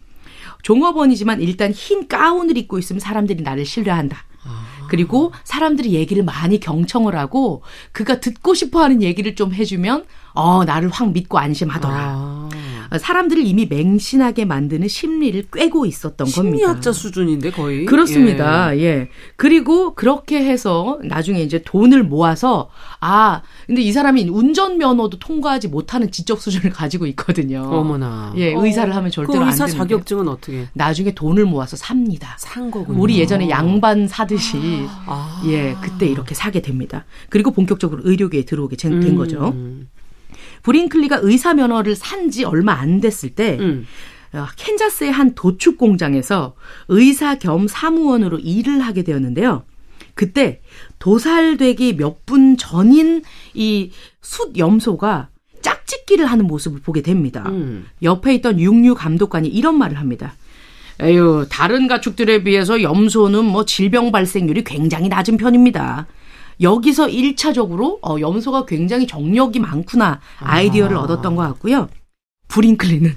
[0.63, 4.17] 종업원이지만 일단 흰 가운을 입고 있으면 사람들이 나를 신뢰한다.
[4.45, 4.87] 아.
[4.89, 10.05] 그리고 사람들이 얘기를 많이 경청을 하고 그가 듣고 싶어 하는 얘기를 좀 해주면
[10.37, 11.95] 어, 나를 확 믿고 안심하더라.
[11.97, 12.49] 아.
[12.99, 16.57] 사람들을 이미 맹신하게 만드는 심리를 꿰고 있었던 심리학자 겁니다.
[16.57, 17.85] 심리학자 수준인데 거의.
[17.85, 18.77] 그렇습니다.
[18.77, 18.81] 예.
[18.81, 19.09] 예.
[19.35, 22.69] 그리고 그렇게 해서 나중에 이제 돈을 모아서
[23.01, 27.63] 아, 근데 이 사람이 운전 면허도 통과하지 못하는 지적 수준을 가지고 있거든요.
[27.63, 28.33] 어머나.
[28.37, 30.67] 예, 의사를 하면 절대로 그 의사 안 자격증은 어떻게?
[30.73, 32.35] 나중에 돈을 모아서 삽니다.
[32.37, 33.01] 산 거군요.
[33.01, 35.43] 우리 예전에 양반 사듯이 아.
[35.47, 37.05] 예, 그때 이렇게 사게 됩니다.
[37.29, 39.15] 그리고 본격적으로 의료계에 들어오게 된 음.
[39.17, 39.53] 거죠.
[40.63, 43.85] 브링클리가 의사 면허를 산 지 얼마 안 됐을 때 음.
[44.33, 46.55] 어, 캔자스의 한 도축 공장에서
[46.89, 49.63] 의사 겸 사무원으로 일을 하게 되었는데요.
[50.15, 50.61] 그때
[50.99, 53.21] 도살되기 몇 분 전인
[53.53, 53.91] 이
[54.21, 55.29] 숫 염소가
[55.61, 57.43] 짝짓기를 하는 모습을 보게 됩니다.
[57.47, 57.85] 음.
[58.03, 60.33] 옆에 있던 육류 감독관이 이런 말을 합니다.
[60.99, 66.07] 에휴, 다른 가축들에 비해서 염소는 뭐 질병 발생률이 굉장히 낮은 편입니다.
[66.61, 71.01] 여기서 1차적으로 어, 염소가 굉장히 정력이 많구나 아이디어를 아.
[71.01, 71.89] 얻었던 것 같고요.
[72.47, 73.15] 브링클리는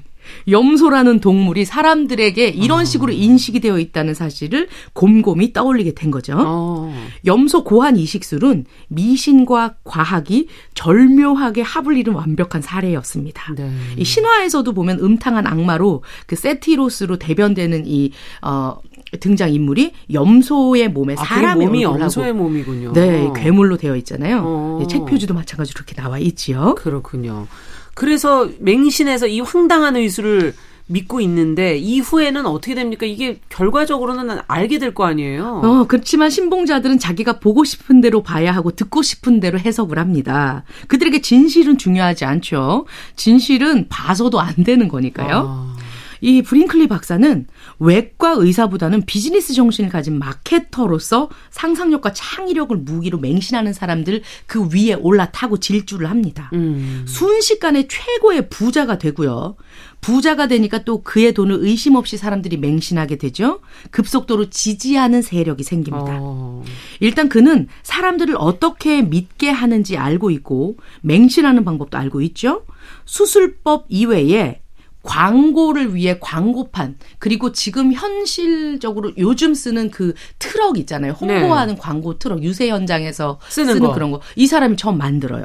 [0.49, 2.85] 염소라는 동물이 사람들에게 이런 아.
[2.85, 6.35] 식으로 인식이 되어 있다는 사실을 곰곰이 떠올리게 된 거죠.
[6.39, 6.95] 어.
[7.27, 13.55] 염소 고한 이식술은 미신과 과학이 절묘하게 합을 이룬 완벽한 사례였습니다.
[13.55, 13.71] 네.
[13.97, 18.79] 이 신화에서도 보면 음탕한 악마로 그 세티로스로 대변되는 이 어,
[19.19, 22.93] 등장 인물이 염소의 몸에 아, 사람의 몸이 염소의 몸이군요.
[22.93, 24.43] 네, 괴물로 되어 있잖아요.
[24.45, 24.87] 어.
[24.89, 26.75] 책 표지도 마찬가지로 그렇게 나와 있지요.
[26.77, 27.47] 그렇군요.
[27.95, 30.55] 그래서 맹신해서 이 황당한 의술을
[30.87, 33.07] 믿고 있는데 이후에는 어떻게 됩니까?
[33.07, 35.61] 이게 결과적으로는 알게 될 거 아니에요.
[35.63, 40.65] 어, 그렇지만 신봉자들은 자기가 보고 싶은 대로 봐야 하고 듣고 싶은 대로 해석을 합니다.
[40.89, 42.87] 그들에게 진실은 중요하지 않죠.
[43.15, 45.37] 진실은 봐서도 안 되는 거니까요.
[45.49, 45.77] 아.
[46.21, 47.47] 이 브링클리 박사는
[47.79, 56.11] 외과 의사보다는 비즈니스 정신을 가진 마케터로서 상상력과 창의력을 무기로 맹신하는 사람들 그 위에 올라타고 질주를
[56.11, 56.51] 합니다.
[56.53, 57.05] 음.
[57.07, 59.57] 순식간에 최고의 부자가 되고요.
[60.01, 63.61] 부자가 되니까 또 그의 돈을 의심 없이 사람들이 맹신하게 되죠.
[63.91, 66.19] 급속도로 지지하는 세력이 생깁니다.
[66.21, 66.65] 어.
[67.01, 72.65] 일단 그는 사람들을 어떻게 믿게 하는지 알고 있고 맹신하는 방법도 알고 있죠.
[73.05, 74.60] 수술법 이외에
[75.03, 81.13] 광고를 위해 광고판 그리고 지금 현실적으로 요즘 쓰는 그 트럭 있잖아요.
[81.13, 81.81] 홍보하는 네.
[81.81, 85.45] 광고 트럭 유세 현장에서 쓰는, 쓰는 그런 거 이 사람이 처음 만들어요.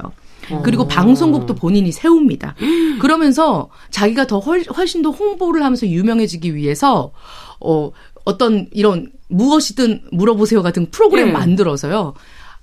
[0.64, 0.88] 그리고 어.
[0.88, 2.56] 방송국도 본인이 세웁니다.
[3.02, 7.12] 그러면서 자기가 더 훨, 훨씬 더 홍보를 하면서 유명해지기 위해서
[7.60, 7.92] 어
[8.26, 11.32] 어떤 이런 무엇이든 물어보세요 같은 프로그램 네.
[11.34, 12.14] 만들어서요.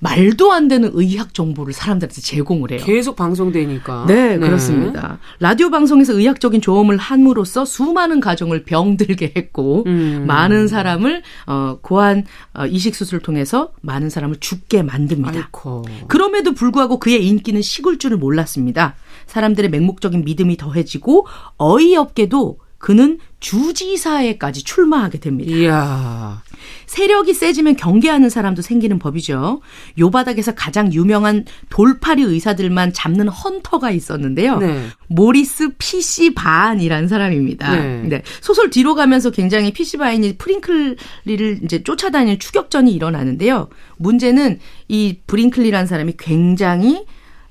[0.02, 2.80] 말도 안 되는 의학 정보를 사람들한테 제공을 해요.
[2.82, 4.06] 계속 방송되니까.
[4.08, 5.20] 네, 네, 그렇습니다.
[5.38, 10.24] 라디오 방송에서 의학적인 조언을 함으로써 수많은 가정을 병들게 했고 음.
[10.26, 15.36] 많은 사람을 어 고한 어, 이식 수술을 통해서 많은 사람을 죽게 만듭니다.
[15.36, 15.84] 아이고.
[16.08, 18.96] 그럼에도 불구하고 그의 인기는 식을 줄을 몰랐습니다.
[19.26, 25.52] 사람들의 맹목적인 믿음이 더해지고 어이없게도 그는 주지사에까지 출마하게 됩니다.
[25.52, 26.42] 이야.
[26.86, 29.60] 세력이 세지면 경계하는 사람도 생기는 법이죠.
[29.98, 34.58] 요 바닥에서 가장 유명한 돌팔이 의사들만 잡는 헌터가 있었는데요.
[34.58, 34.86] 네.
[35.08, 37.74] 모리스 피시바인이라는 사람입니다.
[37.74, 38.02] 네.
[38.02, 38.22] 네.
[38.40, 43.68] 소설 뒤로 가면서 굉장히 피시바인이 브링클리를 이제 쫓아다니는 추격전이 일어나는데요.
[43.98, 47.04] 문제는 이 브링클리라는 사람이 굉장히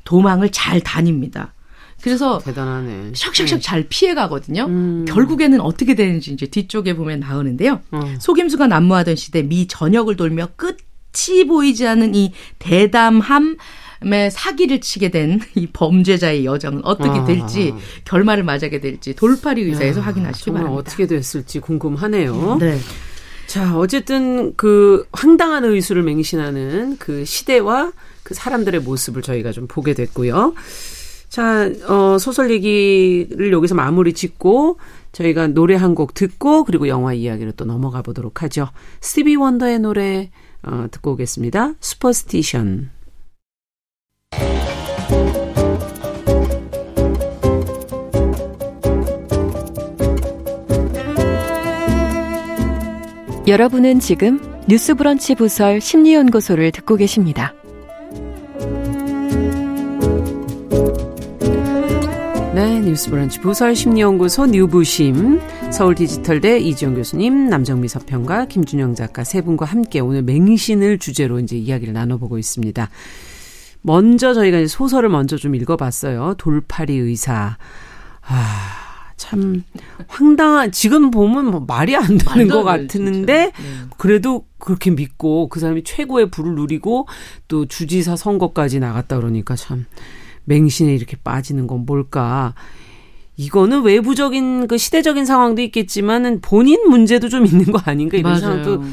[0.04, 1.54] 도망을 잘 다닙니다.
[2.02, 3.12] 그래서 대단하네.
[3.14, 3.60] 샥샥샥 네.
[3.60, 4.66] 잘 피해 가거든요.
[4.66, 5.06] 음.
[5.08, 7.82] 결국에는 어떻게 되는지 이제 뒤쪽에 보면 나오는데요.
[7.92, 8.14] 어.
[8.20, 13.58] 속임수가 난무하던 시대 미 전역을 돌며 끝이 보이지 않는 이 대담함
[14.32, 17.24] 사기를 치게 된 이 범죄자의 여정은 어떻게 아.
[17.24, 17.74] 될지
[18.06, 20.90] 결말을 맞게 될지 돌파리 의사에서 야, 확인하시기 정말 바랍니다.
[20.90, 22.58] 어떻게 됐을지 궁금하네요.
[22.60, 22.80] 네.
[23.46, 27.92] 자, 어쨌든 그 황당한 의수를 맹신하는 그 시대와
[28.24, 30.56] 그 사람들의 모습을 저희가 좀 보게 됐고요.
[31.32, 34.78] 자, 어, 소설 얘기를 여기서 마무리 짓고
[35.14, 38.68] 저희가 노래 한 곡 듣고 그리고 영화 이야기로 또 넘어가 보도록 하죠.
[39.00, 40.30] 스티비 원더의 노래
[40.62, 41.76] 어, 듣고 오겠습니다.
[41.80, 42.90] Superstition.
[53.48, 57.54] 여러분은 지금 뉴스브런치 부설 심리연구소를 듣고 계십니다.
[62.54, 65.40] 네, 뉴스브런치 부설 심리연구소 뉴부심
[65.72, 71.56] 서울 디지털대 이지영 교수님, 남정미 서평가, 김준영 작가 세 분과 함께 오늘 맹신을 주제로 이제
[71.56, 72.90] 이야기를 나눠보고 있습니다.
[73.84, 76.36] 먼저 저희가 이제 소설을 먼저 좀 읽어봤어요.
[76.38, 77.58] 돌팔이 의사.
[78.22, 78.82] 아,
[79.16, 79.64] 참
[80.08, 83.52] 황당한 지금 보면 뭐 말이 안 되는 것 같았는데 네.
[83.98, 87.08] 그래도 그렇게 믿고 그 사람이 최고의 부를 누리고
[87.48, 89.86] 또 주지사 선거까지 나갔다 그러니까 참
[90.52, 92.54] 맹신에 이렇게 빠지는 건 뭘까?
[93.38, 98.40] 이거는 외부적인 그 시대적인 상황도 있겠지만은 본인 문제도 좀 있는 거 아닌가 이런 맞아요.
[98.42, 98.84] 생각도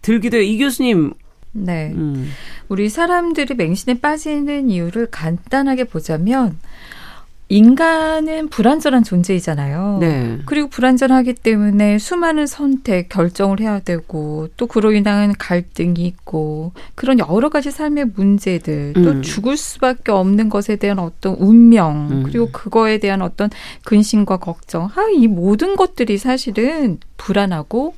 [0.00, 0.44] 들기도 해요.
[0.44, 1.12] 이 교수님.
[1.52, 1.92] 네.
[1.94, 2.30] 음.
[2.68, 6.58] 우리 사람들이 맹신에 빠지는 이유를 간단하게 보자면
[7.52, 9.98] 인간은 불완전한 존재이잖아요.
[10.00, 10.38] 네.
[10.46, 17.50] 그리고 불완전하기 때문에 수많은 선택, 결정을 해야 되고 또 그로 인한 갈등이 있고 그런 여러
[17.50, 19.22] 가지 삶의 문제들, 또 음.
[19.22, 22.22] 죽을 수밖에 없는 것에 대한 어떤 운명, 음.
[22.22, 23.50] 그리고 그거에 대한 어떤
[23.84, 27.94] 근심과 걱정, 아, 이 모든 것들이 사실은 불안하고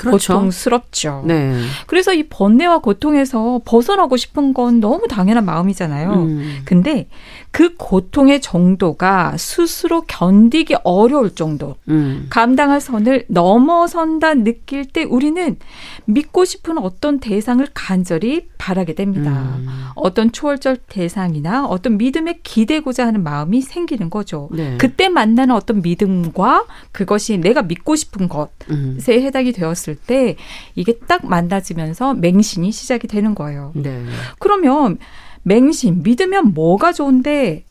[0.00, 0.34] 그렇죠.
[0.34, 1.24] 고통스럽죠.
[1.26, 1.60] 네.
[1.86, 6.12] 그래서 이 번뇌와 고통에서 벗어나고 싶은 건 너무 당연한 마음이잖아요.
[6.14, 6.62] 음.
[6.64, 7.06] 근데
[7.50, 12.26] 그 고통의 정도가 스스로 견디기 어려울 정도, 음.
[12.30, 15.56] 감당할 선을 넘어선다 느낄 때 우리는
[16.04, 19.56] 믿고 싶은 어떤 대상을 간절히 바라게 됩니다.
[19.58, 19.66] 음.
[19.96, 24.48] 어떤 초월적 대상이나 어떤 믿음에 기대고자 하는 마음이 생기는 거죠.
[24.52, 24.76] 네.
[24.78, 28.98] 그때 만나는 어떤 믿음과 그것이 내가 믿고 싶은 것에 음.
[29.08, 30.36] 해당이 되었을 때
[30.74, 33.72] 이게 딱 만나지면서 맹신이 시작이 되는 거예요.
[33.74, 34.04] 네.
[34.38, 34.98] 그러면
[35.42, 37.64] 맹신, 믿으면 뭐가 좋은데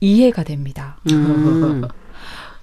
[0.00, 0.98] 이해가 됩니다.
[1.10, 1.82] 음.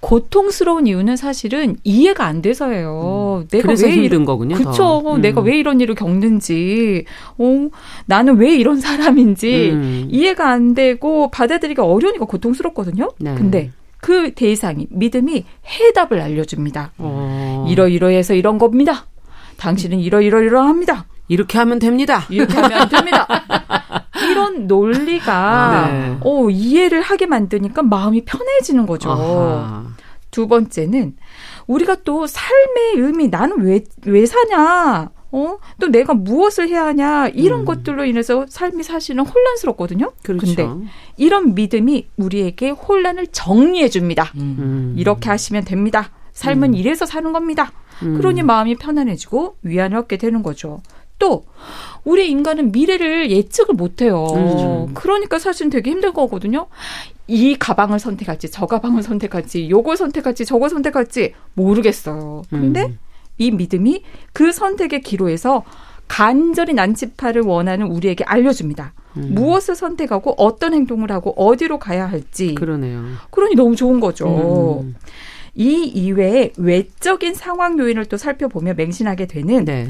[0.00, 3.42] 고통스러운 이유는 사실은 이해가 안 돼서예요.
[3.42, 3.48] 음.
[3.48, 4.56] 내가 왜 힘든 거군요.
[4.56, 5.02] 그렇죠.
[5.14, 5.20] 음.
[5.20, 7.04] 내가 왜 이런 일을 겪는지,
[7.36, 7.68] 어,
[8.06, 10.08] 나는 왜 이런 사람인지 음.
[10.10, 13.10] 이해가 안 되고 받아들이기 어려우니까 고통스럽거든요.
[13.18, 13.34] 네.
[13.34, 16.92] 근데 그 대상이 믿음이 해답을 알려줍니다.
[16.98, 17.66] 어.
[17.68, 19.06] 이러이러해서 이런 겁니다.
[19.56, 21.06] 당신은 이러이러이러합니다.
[21.28, 22.24] 이렇게 하면 됩니다.
[22.30, 23.26] 이렇게 하면 됩니다.
[24.30, 26.16] 이런 논리가 네.
[26.20, 29.10] 어, 이해를 하게 만드니까 마음이 편해지는 거죠.
[29.10, 29.86] 아하.
[30.30, 31.16] 두 번째는
[31.66, 35.10] 우리가 또 삶의 의미 나는 왜 왜 사냐?
[35.30, 35.58] 어?
[35.78, 37.28] 또 내가 무엇을 해야 하냐?
[37.28, 37.64] 이런 음.
[37.64, 40.12] 것들로 인해서 삶이 사실은 혼란스럽거든요.
[40.22, 40.46] 그렇죠.
[40.46, 44.32] 근데 이런 믿음이 우리에게 혼란을 정리해 줍니다.
[44.36, 44.94] 음.
[44.96, 46.10] 이렇게 하시면 됩니다.
[46.32, 46.74] 삶은 음.
[46.74, 47.72] 이래서 사는 겁니다.
[48.02, 48.16] 음.
[48.16, 50.80] 그러니 마음이 편안해지고 위안을 얻게 되는 거죠.
[51.18, 51.44] 또
[52.04, 54.26] 우리 인간은 미래를 예측을 못해요.
[54.34, 54.94] 음.
[54.94, 56.68] 그러니까 사실 되게 힘든 거거든요.
[57.26, 62.42] 이 가방을 선택할지 저 가방을 선택할지 요걸 선택할지 저걸 선택할지 모르겠어요.
[62.48, 62.98] 근데 음.
[63.38, 65.64] 이 믿음이 그 선택의 기로에서
[66.08, 68.94] 간절히 난치파를 원하는 우리에게 알려줍니다.
[69.16, 69.34] 음.
[69.34, 72.54] 무엇을 선택하고 어떤 행동을 하고 어디로 가야 할지.
[72.54, 73.04] 그러네요.
[73.30, 74.80] 그러니 너무 좋은 거죠.
[74.82, 74.94] 음.
[75.54, 79.88] 이 이외에 외적인 상황 요인을 또 살펴보며 맹신하게 되는 네.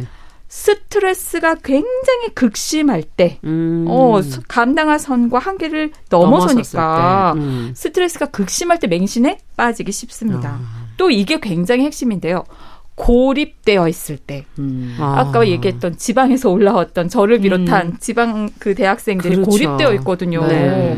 [0.48, 3.84] 스트레스가 굉장히 극심할 때, 음.
[3.86, 7.72] 어, 감당할 선과 한계를 넘어서니까 음.
[7.76, 10.58] 스트레스가 극심할 때 맹신에 빠지기 쉽습니다.
[10.62, 10.88] 아.
[10.96, 12.44] 또 이게 굉장히 핵심인데요.
[12.98, 14.96] 고립되어 있을 때 음.
[14.98, 15.30] 아.
[15.30, 17.96] 까 얘기했던 지방에서 올라왔던 저를 비롯한 음.
[18.00, 19.50] 지방 그 대학생들이 그렇죠.
[19.50, 20.46] 고립되어 있거든요.
[20.46, 20.96] 네.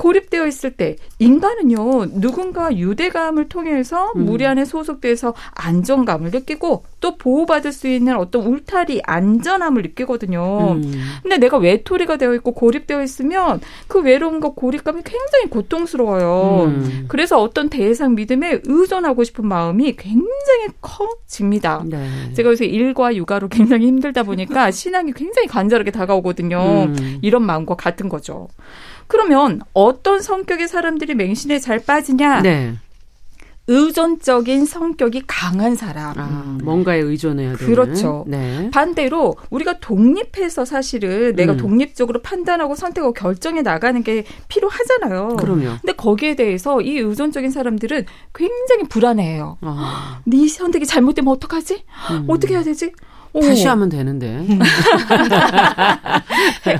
[0.00, 4.24] 고립되어 있을 때 인간은요 누군가 유대감을 통해서 음.
[4.24, 10.72] 무리 안에 소속돼서 안정감을 느끼고 또 보호받을 수 있는 어떤 울타리 안전함을 느끼거든요.
[10.72, 10.92] 음.
[11.22, 16.64] 근데 내가 외톨이가 되어 있고 고립되어 있으면 그 외로움과 고립감이 굉장히 고통스러워요.
[16.64, 17.04] 음.
[17.08, 21.82] 그래서 어떤 대상 믿음에 의존하고 싶은 마음이 굉장히 커집니다.
[21.86, 22.08] 네.
[22.32, 26.84] 제가 요새 일과 육아로 굉장히 힘들다 보니까 신앙이 굉장히 간절하게 다가오거든요.
[26.88, 27.18] 음.
[27.20, 28.48] 이런 마음과 같은 거죠.
[29.10, 32.42] 그러면 어떤 성격의 사람들이 맹신에 잘 빠지냐?
[32.42, 32.74] 네.
[33.66, 36.18] 의존적인 성격이 강한 사람.
[36.18, 37.72] 아, 뭔가에 의존해야 되는.
[37.72, 38.24] 그렇죠.
[38.26, 38.68] 네.
[38.72, 41.56] 반대로 우리가 독립해서 사실은 내가 음.
[41.56, 45.36] 독립적으로 판단하고 선택하고 결정해 나가는 게 필요하잖아요.
[45.36, 45.76] 그럼요.
[45.80, 49.58] 근데 거기에 대해서 이 의존적인 사람들은 굉장히 불안해해요.
[49.60, 50.20] 아.
[50.24, 51.84] 네 선택이 잘못되면 어떡하지?
[52.10, 52.24] 음.
[52.26, 52.92] 어떻게 해야 되지?
[53.38, 54.44] 다시 하면 되는데.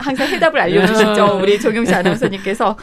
[0.01, 1.39] 항상 해답을 알려주시죠.
[1.41, 2.77] 우리 조경씨 아나운서님께서.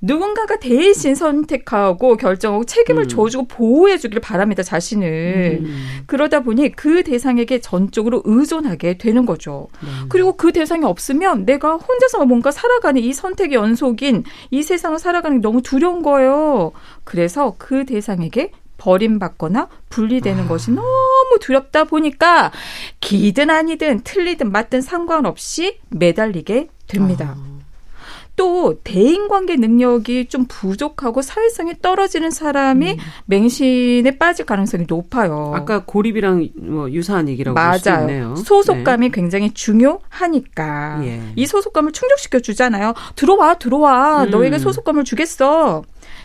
[0.00, 3.08] 누군가가 대신 선택하고 결정하고 책임을 음.
[3.08, 4.62] 져주고 보호해주기를 바랍니다.
[4.62, 5.58] 자신을.
[5.62, 6.02] 음.
[6.06, 9.66] 그러다 보니 그 대상에게 전적으로 의존하게 되는 거죠.
[9.82, 9.88] 네.
[10.08, 15.42] 그리고 그 대상이 없으면 내가 혼자서 뭔가 살아가는 이 선택의 연속인 이 세상을 살아가는 게
[15.42, 16.70] 너무 두려운 거예요.
[17.02, 20.48] 그래서 그 대상에게 버림받거나 분리되는 아.
[20.48, 20.86] 것이 너무
[21.40, 22.50] 두렵다 보니까
[23.00, 27.36] 기든 아니든 틀리든 맞든 상관없이 매달리게 됩니다.
[27.38, 27.58] 아.
[28.38, 32.96] 또 대인관계 능력이 좀 부족하고 사회성이 떨어지는 사람이 음.
[33.26, 35.50] 맹신에 빠질 가능성이 높아요.
[35.56, 38.02] 아까 고립이랑 뭐 유사한 얘기라고 맞아요.
[38.02, 38.36] 있네요.
[38.36, 39.12] 소속감이 네.
[39.12, 41.20] 굉장히 중요하니까 예.
[41.34, 42.94] 이 소속감을 충족시켜 주잖아요.
[43.16, 44.30] 들어와 들어와 음.
[44.30, 45.82] 너에게 소속감을 주겠어.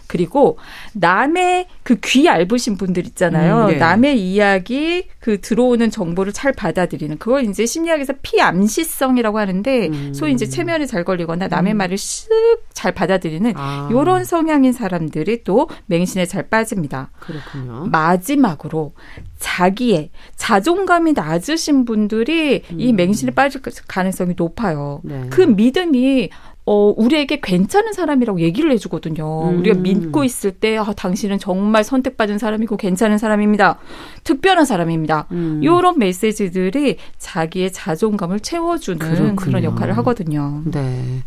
[0.07, 0.57] 그리고
[0.93, 3.65] 남의 그 귀 얇으신 분들 있잖아요.
[3.65, 3.75] 음, 네.
[3.77, 10.13] 남의 이야기 그 들어오는 정보를 잘 받아들이는 그걸 이제 심리학에서 피암시성이라고 하는데 음.
[10.13, 11.77] 소위 이제 체면이 잘 걸리거나 남의 음.
[11.77, 12.27] 말을 쓱
[12.73, 13.87] 잘 받아들이는 아.
[13.91, 17.09] 요런 성향인 사람들이 또 맹신에 잘 빠집니다.
[17.19, 17.85] 그렇군요.
[17.87, 18.93] 마지막으로
[19.39, 22.95] 자기의 자존감이 낮으신 분들이 이 음.
[22.95, 24.99] 맹신에 빠질 가능성이 높아요.
[25.03, 25.27] 네.
[25.29, 26.29] 그 믿음이
[26.65, 29.49] 어, 우리에게 괜찮은 사람이라고 얘기를 해주거든요.
[29.49, 29.59] 음.
[29.59, 33.79] 우리가 믿고 있을 때, 아, 당신은 정말 선택받은 사람이고 괜찮은 사람입니다.
[34.23, 35.27] 특별한 사람입니다.
[35.31, 35.59] 음.
[35.61, 39.35] 이런 메시지들이 자기의 자존감을 채워주는 그렇군요.
[39.35, 40.61] 그런 역할을 하거든요.
[40.65, 41.23] 네.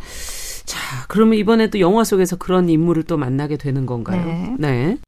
[0.64, 4.24] 자, 그러면 이번에 도 영화 속에서 그런 인물을 또 만나게 되는 건가요?
[4.24, 4.56] 네.
[4.58, 4.98] 네.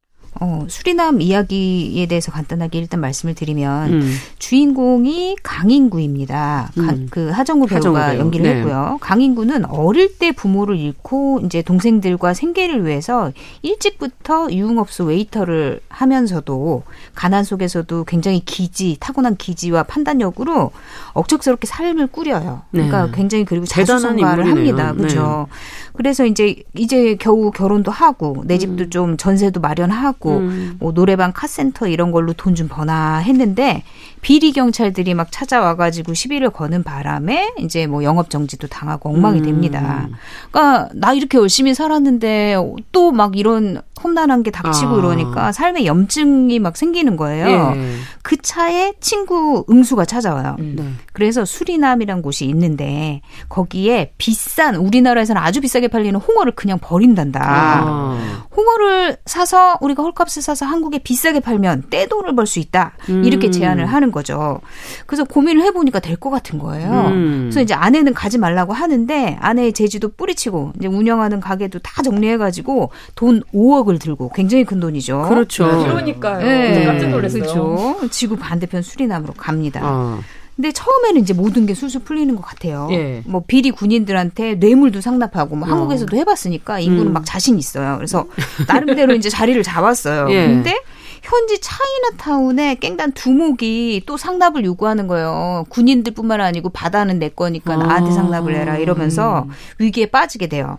[0.41, 4.15] 어, 수리남 이야기에 대해서 간단하게 일단 말씀을 드리면 음.
[4.37, 6.71] 주인공이 강인구입니다.
[6.77, 6.85] 음.
[6.85, 8.19] 가, 그 하정우 배우가 하정우 배우.
[8.19, 8.55] 연기를 네.
[8.57, 8.97] 했고요.
[9.01, 16.83] 강인구는 어릴 때 부모를 잃고 이제 동생들과 생계를 위해서 일찍부터 유흥업소 웨이터를 하면서도
[17.15, 20.71] 가난 속에서도 굉장히 기지 타고난 기지와 판단력으로
[21.13, 22.61] 억척스럽게 삶을 꾸려요.
[22.71, 23.11] 그러니까 네.
[23.13, 24.93] 굉장히 그리고 자수성가를 합니다.
[24.93, 25.47] 그렇죠.
[25.49, 25.55] 네.
[25.93, 28.89] 그래서 이제 이제 겨우 결혼도 하고 내 집도 음.
[28.89, 30.75] 좀 전세도 마련하고 음.
[30.79, 33.83] 뭐 노래방 카센터 이런 걸로 돈 좀 버나 했는데
[34.21, 39.45] 비리 경찰들이 막 찾아와 가지고 시비를 거는 바람에 이제 뭐 영업 정지도 당하고 엉망이 음.
[39.45, 40.09] 됩니다.
[40.51, 42.55] 그러니까 나 이렇게 열심히 살았는데
[42.91, 44.99] 또 막 이런 험난한 게 닥치고 아.
[44.99, 47.73] 이러니까 삶에 염증이 막 생기는 거예요.
[47.75, 47.95] 예.
[48.21, 50.55] 그 차에 친구 응수가 찾아와요.
[50.59, 50.73] 음.
[50.77, 50.83] 네.
[51.13, 57.39] 그래서 수리남이란 곳이 있는데 거기에 비싼 우리나라에서는 아주 비싸게 팔리는 홍어를 그냥 버린단다.
[57.43, 58.47] 아.
[58.55, 62.93] 홍어를 사서 우리가 헐값을 사서 한국에 비싸게 팔면 떼돈을 벌 수 있다.
[63.07, 63.51] 이렇게 음.
[63.51, 64.59] 제안을 하는 거죠.
[65.05, 66.89] 그래서 고민을 해보니까 될 것 같은 거예요.
[67.07, 67.39] 음.
[67.43, 73.41] 그래서 이제 아내는 가지 말라고 하는데 아내의 재주도 뿌리치고 이제 운영하는 가게도 다 정리해가지고 돈
[73.53, 75.25] 5억을 들고 굉장히 큰 돈이죠.
[75.27, 75.65] 그렇죠.
[75.65, 75.83] 네.
[75.87, 76.45] 그러니까요.
[76.45, 76.85] 네.
[76.85, 77.41] 깜짝 놀랐어요.
[77.41, 77.97] 그렇죠.
[78.11, 79.79] 지구 반대편 수리남으로 갑니다.
[79.83, 80.19] 어.
[80.55, 82.89] 근데 처음에는 이제 모든 게 술술 풀리는 것 같아요.
[82.91, 83.23] 예.
[83.25, 85.71] 뭐 비리 군인들한테 뇌물도 상납하고 뭐 어.
[85.71, 87.13] 한국에서도 해봤으니까 인구는 음.
[87.13, 87.95] 막 자신 있어요.
[87.95, 88.25] 그래서
[88.67, 90.29] 나름대로 이제 자리를 잡았어요.
[90.31, 90.47] 예.
[90.47, 90.75] 근데
[91.23, 95.63] 현지 차이나타운에 깽단 두목이 또 상납을 요구하는 거예요.
[95.69, 98.13] 군인들뿐만 아니고 바다는 내 거니까 나한테 아.
[98.13, 99.47] 상납을 해라 이러면서
[99.77, 100.77] 위기에 빠지게 돼요.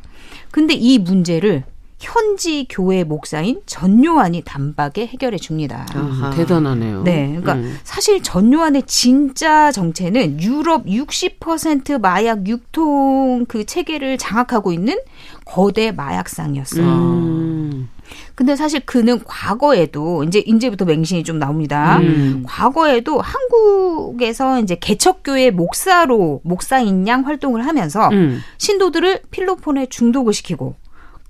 [0.50, 1.64] 근데 이 문제를
[2.00, 5.86] 현지 교회 목사인 전요한이 단박에 해결해 줍니다.
[5.94, 7.02] 아하, 대단하네요.
[7.02, 7.26] 네.
[7.28, 7.78] 그러니까 음.
[7.84, 14.98] 사실 전요한의 진짜 정체는 유럽 60% 마약 유통 그 체계를 장악하고 있는
[15.44, 16.84] 거대 마약상이었어요.
[16.84, 17.90] 음.
[18.34, 21.98] 근데 사실 그는 과거에도 이제 이제부터 맹신이 좀 나옵니다.
[21.98, 22.42] 음.
[22.46, 28.40] 과거에도 한국에서 이제 개척교회 목사로 목사인 양 활동을 하면서 음.
[28.56, 30.74] 신도들을 필로폰에 중독을 시키고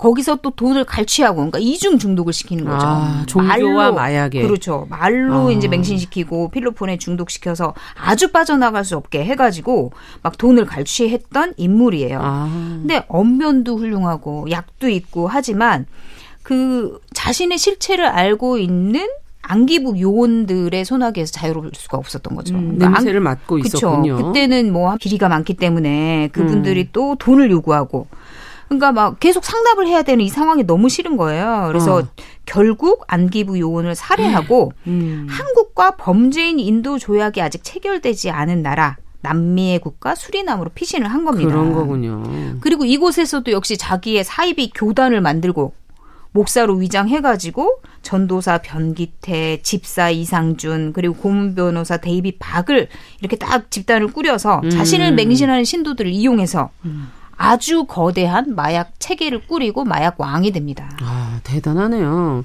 [0.01, 2.87] 거기서 또 돈을 갈취하고 그러니까 이중 중독을 시키는 거죠.
[2.87, 4.87] 아, 종교와 마약에 그렇죠.
[4.89, 5.53] 말로 아.
[5.53, 12.19] 이제 맹신시키고 필로폰에 중독시켜서 아주 빠져나갈 수 없게 해가지고 막 돈을 갈취했던 인물이에요.
[12.23, 12.51] 아.
[12.81, 15.85] 근데 언변도 훌륭하고 약도 있고 하지만
[16.43, 19.07] 그 자신의 실체를 알고 있는
[19.43, 22.55] 안기부 요원들의 손아귀에서 자유로울 수가 없었던 거죠.
[22.55, 24.17] 음, 그러니까 냄새를 안, 맡고 있었군요.
[24.17, 26.89] 그때는 뭐 비리가 많기 때문에 그분들이 음.
[26.93, 28.07] 또 돈을 요구하고
[28.71, 31.65] 그러니까 막 계속 상납을 해야 되는 이 상황이 너무 싫은 거예요.
[31.67, 32.03] 그래서 어.
[32.47, 35.27] 결국 안기부 요원을 살해하고 음.
[35.29, 41.51] 한국과 범죄인 인도 조약이 아직 체결되지 않은 나라 남미의 국가 수리남으로 피신을 한 겁니다.
[41.51, 42.23] 그런 거군요.
[42.61, 45.75] 그리고 이곳에서도 역시 자기의 사이비 교단을 만들고
[46.31, 52.87] 목사로 위장해가지고 전도사 변기태, 집사 이상준, 그리고 고문 변호사 데이비 박을
[53.19, 54.71] 이렇게 딱 집단을 꾸려서 음.
[54.71, 57.09] 자신을 맹신하는 신도들을 이용해서 음.
[57.43, 60.91] 아주 거대한 마약 체계를 꾸리고 마약 왕이 됩니다.
[61.01, 62.45] 아, 대단하네요.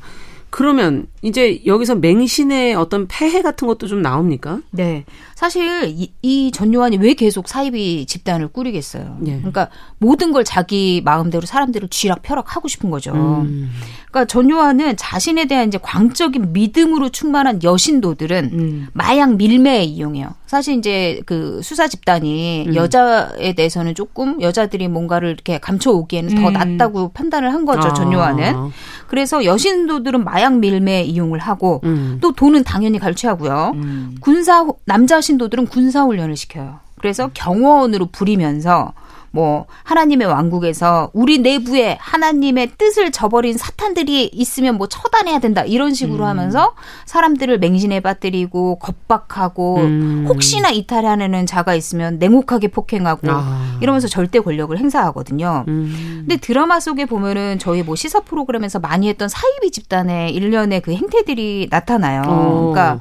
[0.55, 4.61] 그러면 이제 여기서 맹신의 어떤 폐해 같은 것도 좀 나옵니까?
[4.71, 5.03] 네.
[5.35, 9.17] 사실 이, 이 전요한이 왜 계속 사이비 집단을 꾸리겠어요.
[9.19, 9.35] 네.
[9.39, 13.11] 그러니까 모든 걸 자기 마음대로 사람들을 쥐락펴락 하고 싶은 거죠.
[13.11, 13.69] 음.
[14.09, 18.87] 그러니까 전 요한은 자신에 대한 이제 광적인 믿음으로 충만한 여신도들은 음.
[18.93, 20.35] 마약 밀매에 이용해요.
[20.45, 22.75] 사실 이제 그 수사 집단이 음.
[22.75, 26.53] 여자에 대해서는 조금 여자들이 뭔가를 이렇게 감춰오기에는 더 음.
[26.53, 27.89] 낫다고 판단을 한 거죠.
[27.89, 27.93] 아.
[27.93, 28.71] 전 요한은.
[29.07, 32.17] 그래서 여신도들은 마약 밀매 이용을 하고 음.
[32.21, 33.71] 또 돈은 당연히 갈취하고요.
[33.75, 34.15] 음.
[34.21, 36.79] 군사 남자 신도들은 군사 훈련을 시켜요.
[36.99, 38.93] 그래서 경호원으로 부리면서
[39.35, 46.23] 뭐 하나님의 왕국에서 우리 내부에 하나님의 뜻을 저버린 사탄들이 있으면 뭐 처단해야 된다 이런 식으로
[46.23, 46.29] 음.
[46.29, 46.73] 하면서
[47.05, 50.25] 사람들을 맹신에 빠뜨리고 겁박하고 음.
[50.29, 53.77] 혹시나 이탈하는 자가 있으면 냉혹하게 폭행하고 아.
[53.81, 55.65] 이러면서 절대 권력을 행사하거든요.
[55.67, 56.23] 음.
[56.25, 61.67] 근데 드라마 속에 보면은 저희 뭐 시사 프로그램에서 많이 했던 사이비 집단의 일련의 그 행태들이
[61.69, 62.21] 나타나요.
[62.21, 62.71] 오.
[62.71, 62.99] 그러니까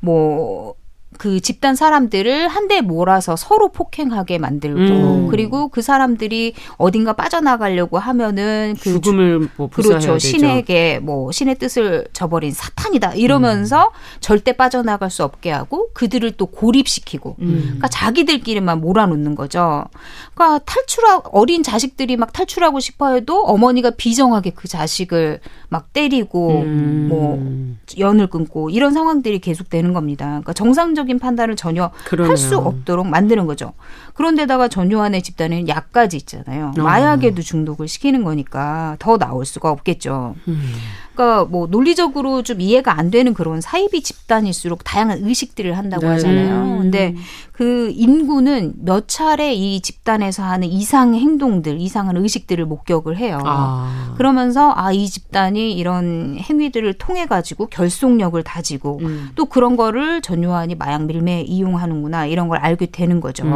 [0.00, 0.74] 뭐
[1.20, 5.28] 그 집단 사람들을 한데 몰아서 서로 폭행하게 만들고 음.
[5.28, 12.52] 그리고 그 사람들이 어딘가 빠져나가려고 하면은 그 죽음을 뭐 그렇죠 신에게 뭐 신의 뜻을 저버린
[12.52, 14.20] 사탄이다 이러면서 음.
[14.20, 17.60] 절대 빠져나갈 수 없게 하고 그들을 또 고립시키고 음.
[17.64, 19.84] 그러니까 자기들끼리만 몰아놓는 거죠.
[20.32, 27.08] 그러니까 탈출하 어린 자식들이 막 탈출하고 싶어해도 어머니가 비정하게 그 자식을 막 때리고 음.
[27.10, 30.26] 뭐 연을 끊고 이런 상황들이 계속되는 겁니다.
[30.26, 31.90] 그러니까 정상적인 판단을 전혀
[32.28, 33.72] 할 수 없도록 만드는 거죠.
[34.14, 36.72] 그런데다가 전요한의 집단에는 약까지 있잖아요.
[36.78, 36.82] 어.
[36.82, 40.36] 마약에도 중독을 시키는 거니까 더 나올 수가 없겠죠.
[40.46, 40.72] 음.
[41.14, 46.12] 그러니까 뭐 논리적으로 좀 이해가 안 되는 그런 사이비 집단일수록 다양한 의식들을 한다고 네.
[46.12, 46.78] 하잖아요.
[46.78, 47.14] 근데
[47.52, 53.38] 그 인구는 몇 차례 이 집단에서 하는 이상 행동들, 이상한 의식들을 목격을 해요.
[53.44, 54.14] 아.
[54.16, 59.30] 그러면서 아 이 집단이 이런 행위들을 통해 가지고 결속력을 다지고 음.
[59.34, 63.44] 또 그런 거를 전요한이 마약 밀매에 이용하는구나 이런 걸 알게 되는 거죠.
[63.44, 63.48] 음.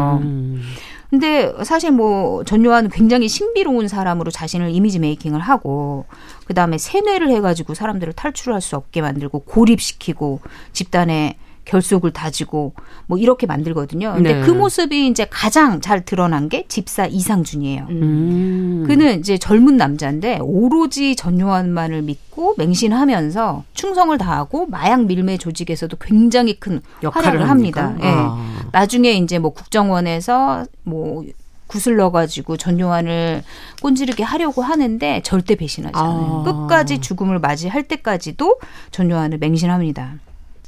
[1.10, 6.06] 근데 사실 뭐 전요한은 굉장히 신비로운 사람으로 자신을 이미지 메이킹을 하고
[6.46, 10.40] 그다음에 세뇌를 해 가지고 사람들을 탈출할 수 없게 만들고 고립시키고
[10.72, 12.74] 집단에 결속을 다지고
[13.06, 14.14] 뭐 이렇게 만들거든요.
[14.14, 14.40] 근데 네.
[14.42, 17.86] 그 모습이 이제 가장 잘 드러난 게 집사 이상준이에요.
[17.90, 18.84] 음.
[18.86, 26.80] 그는 이제 젊은 남자인데 오로지 전요한만을 믿고 맹신하면서 충성을 다하고 마약 밀매 조직에서도 굉장히 큰
[27.02, 27.94] 활약을 합니다.
[28.00, 28.06] 예.
[28.06, 28.68] 아.
[28.72, 31.24] 나중에 이제 뭐 국정원에서 뭐
[31.66, 33.42] 구슬 넣어가지고 전요한을
[33.82, 36.44] 꼰지르게 하려고 하는데 절대 배신하지 않아요.
[36.46, 36.52] 아.
[36.52, 38.58] 끝까지 죽음을 맞이할 때까지도
[38.90, 40.14] 전요한을 맹신합니다.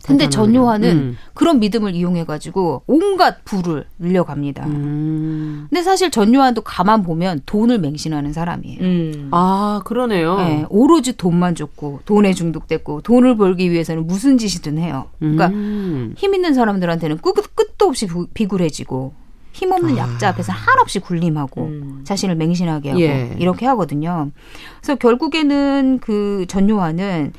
[0.07, 1.17] 근데 전요한은 음.
[1.35, 4.67] 그런 믿음을 이용해가지고 온갖 부를 늘려갑니다.
[4.67, 5.67] 음.
[5.69, 8.81] 근데 사실 전요한도 가만 보면 돈을 맹신하는 사람이에요.
[8.81, 9.29] 음.
[9.33, 10.37] 아 그러네요.
[10.39, 15.07] 네, 오로지 돈만 줬고 돈에 중독됐고 돈을 벌기 위해서는 무슨 짓이든 해요.
[15.19, 16.15] 그러니까 음.
[16.17, 19.97] 힘 있는 사람들한테는 끝, 끝도 없이 비굴해지고 힘없는 아.
[19.97, 22.01] 약자 앞에서 한없이 군림하고 음.
[22.05, 23.35] 자신을 맹신하게 하고 예.
[23.39, 24.31] 이렇게 하거든요.
[24.81, 27.33] 그래서 결국에는 그 전요한은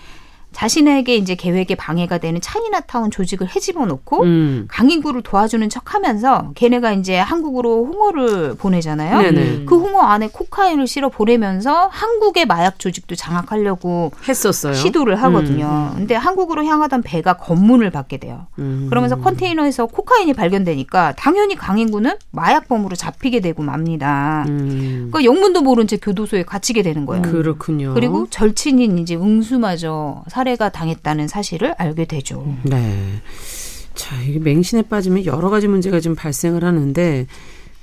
[0.57, 4.65] 자신에게 이제 계획에 방해가 되는 차이나타운 조직을 해집어 놓고 음.
[4.69, 9.21] 강인구를 도와주는 척하면서 걔네가 이제 한국으로 홍어를 보내잖아요.
[9.21, 9.65] 네네.
[9.65, 14.73] 그 홍어 안에 코카인을 실어 보내면서 한국의 마약 조직도 장악하려고 했었어요.
[14.73, 15.91] 시도를 하거든요.
[15.91, 15.95] 음.
[15.95, 18.47] 근데 한국으로 향하던 배가 검문을 받게 돼요.
[18.57, 18.87] 음.
[18.89, 24.45] 그러면서 컨테이너에서 코카인이 발견되니까 당연히 강인구는 마약범으로 잡히게 되고 맙니다.
[24.47, 25.09] 음.
[25.11, 27.21] 그러니까 영문도 모른 채 교도소에 갇히게 되는 거예요.
[27.21, 27.93] 그렇군요.
[27.93, 32.55] 그리고 절친인 이제 응수마저 살 해가 당했다는 사실을 알게 되죠.
[32.63, 33.21] 네.
[33.95, 37.27] 자, 이게 맹신에 빠지면 여러 가지 문제가 좀 발생을 하는데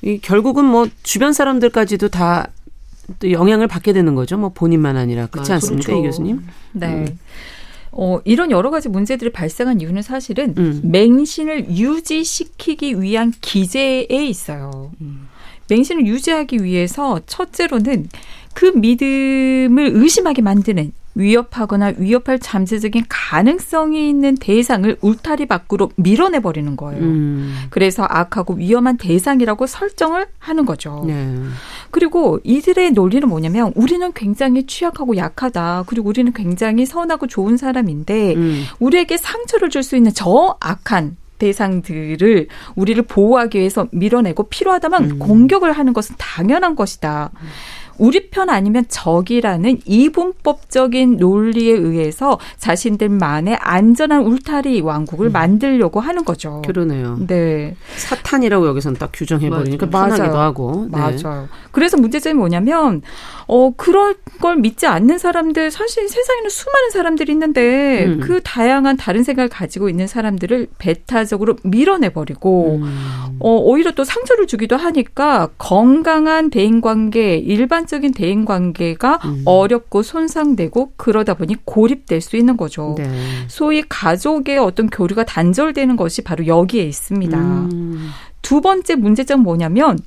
[0.02, 2.48] 이 결국은 뭐 주변 사람들까지도 다
[3.18, 4.36] 또 영향을 받게 되는 거죠.
[4.36, 6.00] 뭐 본인만 아니라 그렇지 아, 않습니까, 그렇죠.
[6.00, 6.42] 이 교수님?
[6.72, 6.86] 네.
[6.86, 7.18] 음.
[7.92, 10.80] 어, 이런 여러 가지 문제들이 발생한 이유는 사실은 음.
[10.84, 14.90] 맹신을 유지시키기 위한 기제에 있어요.
[15.00, 15.28] 음.
[15.68, 18.08] 맹신을 유지하기 위해서 첫째로는
[18.52, 27.02] 그 믿음을 의심하게 만드는 위협하거나 위협할 잠재적인 가능성이 있는 대상을 울타리 밖으로 밀어내 버리는 거예요.
[27.02, 27.54] 음.
[27.70, 31.04] 그래서 악하고 위험한 대상이라고 설정을 하는 거죠.
[31.06, 31.38] 네.
[31.90, 35.84] 그리고 이들의 논리는 뭐냐면 우리는 굉장히 취약하고 약하다.
[35.86, 38.64] 그리고 우리는 굉장히 선하고 좋은 사람인데 음.
[38.80, 45.18] 우리에게 상처를 줄 수 있는 저 악한 대상들을 우리를 보호하기 위해서 밀어내고 필요하다면 음.
[45.18, 47.30] 공격을 하는 것은 당연한 것이다.
[47.98, 55.32] 우리 편 아니면 적이라는 이분법적인 논리에 의해서 자신들만의 안전한 울타리 왕국을 음.
[55.32, 56.62] 만들려고 하는 거죠.
[56.66, 57.18] 그러네요.
[57.26, 57.76] 네.
[57.96, 60.88] 사탄이라고 여기서는 딱 규정해 버리니까 편하기도 하고.
[60.90, 60.98] 네.
[60.98, 61.48] 맞아요.
[61.70, 63.02] 그래서 문제점이 뭐냐면
[63.46, 68.20] 어 그런 걸 믿지 않는 사람들 사실 세상에는 수많은 사람들이 있는데 음.
[68.20, 73.36] 그 다양한 다른 생각을 가지고 있는 사람들을 배타적으로 밀어내 버리고 음.
[73.40, 79.42] 어 오히려 또 상처를 주기도 하니까 건강한 대인 관계 일반 적인 대인 관계가 음.
[79.44, 82.94] 어렵고 손상되고 그러다 보니 고립될 수 있는 거죠.
[82.98, 83.10] 네.
[83.48, 87.38] 소위 가족의 어떤 교류가 단절되는 것이 바로 여기에 있습니다.
[87.38, 88.10] 음.
[88.42, 89.98] 두 번째 문제점 뭐냐면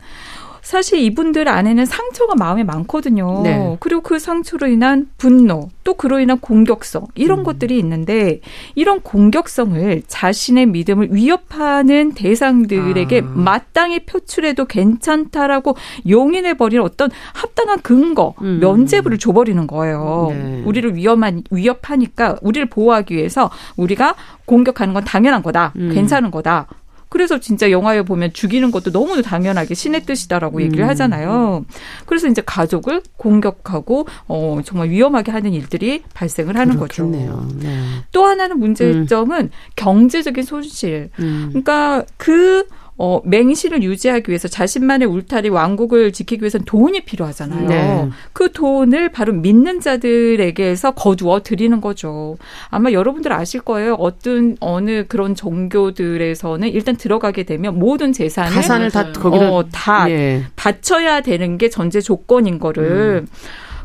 [0.68, 3.42] 사실 이분들 안에는 상처가 마음에 많거든요.
[3.42, 3.78] 네.
[3.80, 7.44] 그리고 그 상처로 인한 분노, 또 그로 인한 공격성 이런 음.
[7.46, 8.42] 것들이 있는데
[8.76, 13.32] 이런 공격성을 자신의 믿음을 위협하는 대상들에게 아.
[13.34, 15.78] 마땅히 표출해도 괜찮다라고
[16.10, 18.60] 용인해 버리는 어떤 합당한 근거, 음.
[18.60, 20.28] 면죄부를 줘버리는 거예요.
[20.32, 20.64] 네.
[20.66, 25.92] 우리를 위험한 위협하니까 우리를 보호하기 위해서 우리가 공격하는 건 당연한 거다, 음.
[25.94, 26.68] 괜찮은 거다.
[27.10, 30.90] 그래서 진짜 영화에 보면 죽이는 것도 너무 당연하게 신의 뜻이다라고 얘기를 음.
[30.90, 31.66] 하잖아요.
[32.06, 37.32] 그래서 이제 가족을 공격하고 어 정말 위험하게 하는 일들이 발생을 하는 그렇겠네요.
[37.32, 37.58] 거죠.
[37.60, 37.84] 네.
[38.12, 39.50] 또 하나는 문제점은 음.
[39.76, 41.10] 경제적인 손실.
[41.20, 41.48] 음.
[41.50, 42.68] 그러니까 그
[43.00, 47.68] 어, 맹신을 유지하기 위해서 자신만의 울타리 왕국을 지키기 위해서는 돈이 필요하잖아요.
[47.68, 48.10] 네.
[48.34, 52.38] 그 돈을 바로 믿는 자들에게서 거두어 드리는 거죠.
[52.70, 53.94] 아마 여러분들 아실 거예요.
[53.96, 60.44] 어떤 어느 그런 종교들에서는 일단 들어가게 되면 모든 재산을 가산을 다 거기다 어, 다 예.
[60.56, 63.28] 바쳐야 되는 게 전제 조건인 거를 음.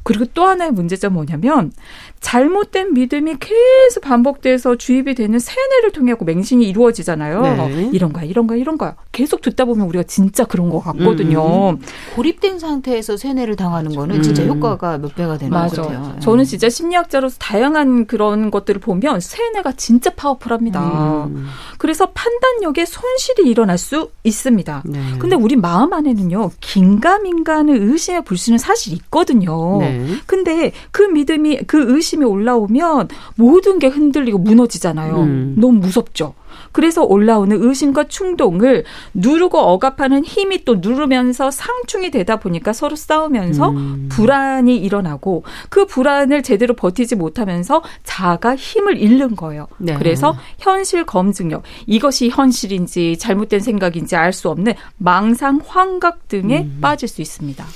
[0.02, 1.72] 그리고 또 하나의 문제점 뭐냐면
[2.20, 7.42] 잘못된 믿음이 계속 반복돼서 주입이 되는 세뇌를 통해 고 맹신이 이루어지잖아요.
[7.42, 7.90] 네.
[7.92, 8.94] 이런 거야, 이런 거야, 이런 거야.
[9.10, 11.70] 계속 듣다 보면 우리가 진짜 그런 것 같거든요.
[11.70, 11.78] 음.
[12.14, 14.22] 고립된 상태에서 세뇌를 당하는 거는 음.
[14.22, 15.82] 진짜 효과가 몇 배가 되는 맞아.
[15.82, 16.20] 것 같아요.
[16.20, 21.26] 저는 진짜 심리학자로서 다양한 그런 것들을 보면 세뇌가 진짜 파워풀합니다.
[21.26, 21.46] 음.
[21.78, 24.82] 그래서 판단력에 손실이 일어날 수 있습니다.
[24.86, 25.00] 네.
[25.18, 29.78] 근데 우리 마음 안에는요, 긴가민가는 의심의 불씨는 사실 있거든요.
[29.80, 29.91] 네.
[30.26, 35.16] 근데 그 믿음이 그 의심 호기심이 올라오면 모든 게 흔들리고 무너지잖아요.
[35.16, 35.54] 음.
[35.56, 36.34] 너무 무섭죠.
[36.70, 38.84] 그래서 올라오는 의심과 충동을
[39.14, 44.08] 누르고 억압하는 힘이 또 누르면서 상충이 되다 보니까 서로 싸우면서 음.
[44.10, 49.66] 불안이 일어나고 그 불안을 제대로 버티지 못하면서 자아가 힘을 잃는 거예요.
[49.78, 49.94] 네.
[49.94, 56.78] 그래서 현실 검증력 이것이 현실인지 잘못된 생각인지 알 수 없는 망상 환각 등에 음.
[56.80, 57.66] 빠질 수 있습니다.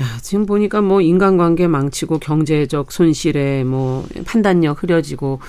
[0.00, 5.40] 야, 지금 보니까 뭐 인간관계 망치고 경제적 손실에 뭐 판단력 흐려지고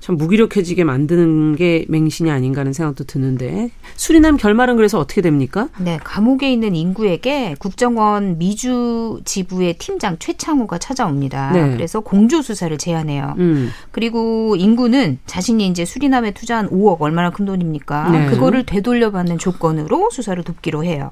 [0.00, 5.68] 참 무기력해지게 만드는 게 맹신이 아닌가 하는 생각도 드는데 수리남 결말은 그래서 어떻게 됩니까?
[5.78, 11.52] 네, 감옥에 있는 인구에게 국정원 미주 지부의 팀장 최창호가 찾아옵니다.
[11.52, 11.70] 네.
[11.72, 13.34] 그래서 공조 수사를 제안해요.
[13.38, 13.70] 음.
[13.90, 18.10] 그리고 인구는 자신이 이제 수리남에 투자한 5억 얼마나 큰 돈입니까?
[18.10, 18.26] 네.
[18.26, 21.10] 그거를 되돌려받는 조건으로 수사를 돕기로 해요.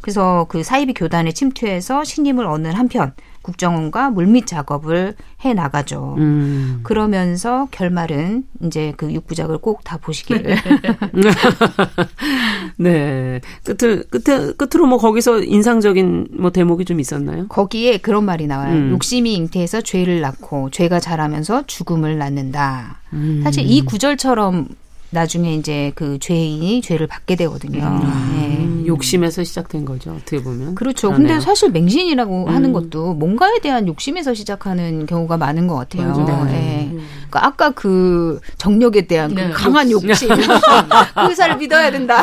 [0.00, 3.12] 그래서 그 사이비 교단에 침투해서 신임을 얻는 한편
[3.42, 5.14] 국정원과 물밑 작업을
[5.44, 6.16] 해 나가죠.
[6.18, 6.80] 음.
[6.82, 10.44] 그러면서 결말은 이제 그 육부작을 꼭 다 보시길.
[12.76, 13.40] 네.
[13.64, 17.46] 끝을 끝에 끝으로 뭐 거기서 인상적인 뭐 대목이 좀 있었나요?
[17.48, 18.74] 거기에 그런 말이 나와요.
[18.74, 18.90] 음.
[18.92, 23.00] 욕심이 잉태해서 죄를 낳고 죄가 자라면서 죽음을 낳는다.
[23.12, 23.40] 음.
[23.42, 24.68] 사실 이 구절처럼
[25.10, 27.84] 나중에 이제 그 죄인이 죄를 받게 되거든요.
[27.84, 28.80] 음.
[28.82, 28.86] 네.
[28.86, 30.12] 욕심에서 시작된 거죠.
[30.12, 30.74] 어떻게 보면.
[30.74, 31.08] 그렇죠.
[31.08, 31.28] 그러네요.
[31.28, 32.54] 근데 사실 맹신이라고 음.
[32.54, 36.16] 하는 것도 뭔가에 대한 욕심에서 시작하는 경우가 많은 것 같아요.
[36.46, 36.52] 네.
[36.52, 36.96] 네.
[37.30, 39.50] 그러니까 아까 그 정력에 대한 그 네.
[39.50, 40.28] 그 강한 욕심.
[41.28, 42.22] 의사를 믿어야 된다.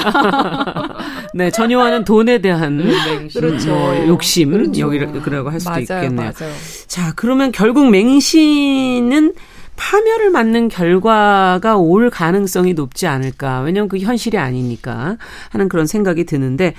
[1.33, 3.69] 네, 전요하는 돈에 대한 맹신, 그렇죠.
[3.69, 4.79] 뭐 욕심 그렇죠.
[4.81, 6.31] 여기라고 할 수도 맞아요, 있겠네요.
[6.37, 6.53] 맞아요.
[6.87, 9.33] 자, 그러면 결국 맹신은
[9.77, 13.61] 파멸을 맞는 결과가 올 가능성이 높지 않을까.
[13.61, 15.17] 왜냐하면 그 현실이 아니니까
[15.51, 16.73] 하는 그런 생각이 드는데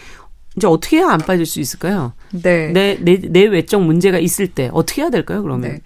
[0.56, 2.12] 이제 어떻게 해야 안 빠질 수 있을까요?
[2.32, 2.68] 네.
[2.72, 5.70] 내, 내, 내 외적 문제가 있을 때 어떻게 해야 될까요, 그러면?
[5.70, 5.80] 네.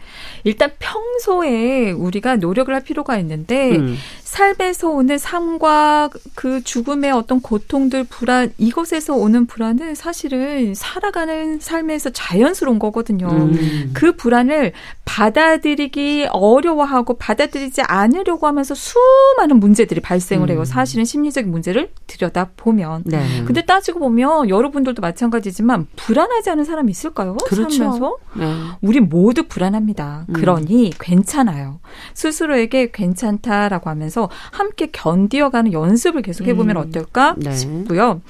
[0.44, 3.96] 일단 평소에 우리가 노력을 할 필요가 있는데, 음.
[4.32, 12.78] 삶에서 오는 삶과 그 죽음의 어떤 고통들, 불안, 이것에서 오는 불안은 사실은 살아가는 삶에서 자연스러운
[12.78, 13.28] 거거든요.
[13.28, 13.90] 음.
[13.92, 14.72] 그 불안을
[15.04, 20.60] 받아들이기 어려워하고 받아들이지 않으려고 하면서 수많은 문제들이 발생을 해요.
[20.60, 20.64] 음.
[20.64, 23.02] 사실은 심리적인 문제를 들여다보면.
[23.04, 23.44] 네.
[23.44, 27.36] 근데 따지고 보면 여러분들도 마찬가지지만 불안 하지 않은 사람이 있을까요?
[27.46, 27.76] 그렇죠.
[27.76, 28.16] 살면서?
[28.34, 28.54] 네.
[28.80, 30.26] 우리 모두 불안합니다.
[30.28, 30.32] 음.
[30.32, 31.80] 그러니 괜찮아요.
[32.14, 36.82] 스스로에게 괜찮다라고 하면서 하면서 함께 견디어가는 연습을 계속 해보면 음.
[36.82, 37.52] 어떨까 네.
[37.52, 38.20] 싶고요.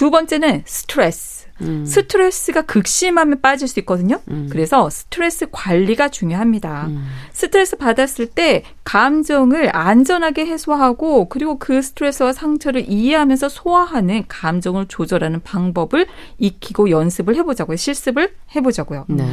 [0.00, 1.46] 두 번째는 스트레스.
[1.60, 1.84] 음.
[1.84, 4.18] 스트레스가 극심하면 빠질 수 있거든요.
[4.30, 4.48] 음.
[4.50, 6.86] 그래서 스트레스 관리가 중요합니다.
[6.86, 7.06] 음.
[7.34, 16.06] 스트레스 받았을 때 감정을 안전하게 해소하고 그리고 그 스트레스와 상처를 이해하면서 소화하는 감정을 조절하는 방법을
[16.38, 17.76] 익히고 연습을 해보자고요.
[17.76, 19.04] 실습을 해보자고요.
[19.10, 19.30] 네.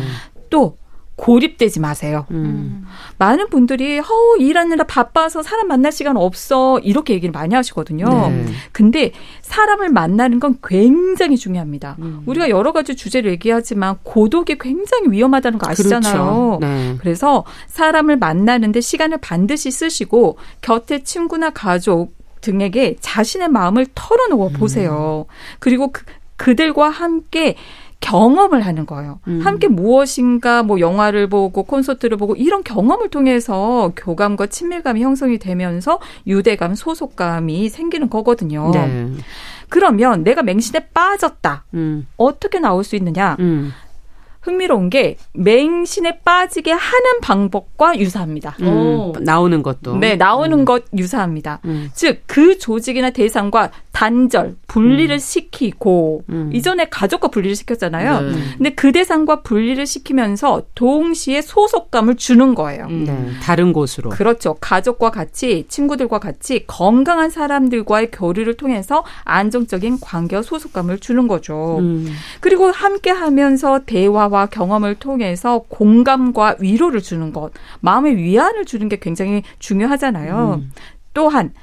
[0.50, 0.76] 또
[1.18, 2.26] 고립되지 마세요.
[2.32, 2.86] 음.
[3.18, 8.06] 많은 분들이 허우 일하느라 바빠서 사람 만날 시간 없어 이렇게 얘기를 많이 하시거든요.
[8.30, 8.46] 네.
[8.72, 9.12] 근데
[9.42, 11.98] 사람을 만나는 건 굉장히 중요합니다.
[12.00, 12.22] 음.
[12.28, 16.14] 우리가 여러 가지 주제를 얘기하지만 고독이 굉장히 위험하다는 거 아시잖아요.
[16.14, 16.60] 그렇죠.
[16.62, 16.96] 네.
[17.00, 25.26] 그래서 사람을 만나는데 시간을 반드시 쓰시고 곁에 친구나 가족 등에게 자신의 마음을 털어놓아 보세요.
[25.28, 25.34] 음.
[25.58, 26.04] 그리고 그,
[26.36, 27.56] 그들과 함께
[28.00, 29.20] 경험을 하는 거예요.
[29.28, 29.40] 음.
[29.42, 36.76] 함께 무엇인가 뭐 영화를 보고 콘서트를 보고 이런 경험을 통해서 교감과 친밀감이 형성이 되면서 유대감,
[36.76, 38.72] 소속감이 생기는 거거든요.
[38.72, 39.12] 네.
[39.70, 41.66] 그러면 내가 맹신에 빠졌다.
[41.74, 42.08] 음.
[42.18, 43.36] 어떻게 나올 수 있느냐?
[43.40, 43.74] 음.
[44.42, 48.56] 흥미로운 게 맹신에 빠지게 하는 방법과 유사합니다.
[48.62, 49.98] 음, 나오는 것도.
[49.98, 50.66] 네, 나오는 음.
[50.66, 51.60] 것 유사합니다.
[51.66, 51.90] 음.
[51.94, 55.20] 즉, 그 조직이나 대상과 단절, 분리를 음.
[55.20, 56.52] 시키고, 음.
[56.54, 58.22] 이전에 가족과 분리를 시켰잖아요.
[58.22, 58.38] 네.
[58.58, 62.86] 근데 그 대상과 분리를 시키면서 동시에 소속감을 주는 거예요.
[62.90, 63.06] 음.
[63.06, 64.12] 네, 다른 곳으로.
[64.12, 64.56] 그렇죠.
[64.62, 71.82] 가족과 같이, 친구들과 같이 건강한 사람들과의 교류를 통해서 안정적인 관계와 소속감을 주는 거죠.
[72.40, 78.98] 그리고 함께 하면서 대화와 대화와 경험을 통해서 공감과 위로를 주는 것, 마음의 위안을 주는 게
[79.00, 80.62] 굉장히 중요하잖아요.
[80.62, 80.72] 음.
[81.14, 81.54] 또한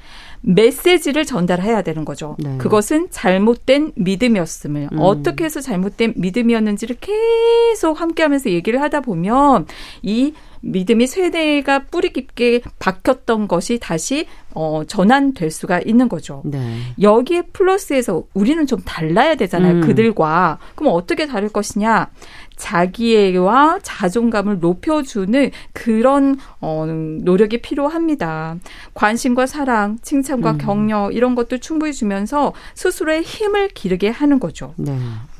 [0.41, 2.37] 메시지를 전달해야 되는 거죠.
[2.39, 2.59] 네.
[2.59, 4.99] 그것은 잘못된 믿음이었음을 음.
[4.99, 9.67] 어떻게 해서 잘못된 믿음이었는지를 계속 함께하면서 얘기를 하다 보면
[10.03, 10.35] 이
[10.65, 16.43] 믿음이 세대가 뿌리 깊게 박혔던 것이 다시 어, 전환될 수가 있는 거죠.
[16.45, 16.79] 네.
[17.01, 19.75] 여기에 플러스해서 우리는 좀 달라야 되잖아요.
[19.75, 19.81] 음.
[19.83, 20.59] 그들과.
[20.75, 22.11] 그럼 어떻게 다를 것이냐?
[22.57, 28.57] 자기애와 자존감을 높여주는 그런 어, 노력이 필요합니다.
[28.95, 30.59] 관심과 사랑, 칭찬과 음.
[30.59, 34.73] 격려 이런 것도 충분히 주면서 스스로의 힘을 기르게 하는 거죠.
[34.77, 34.97] 네.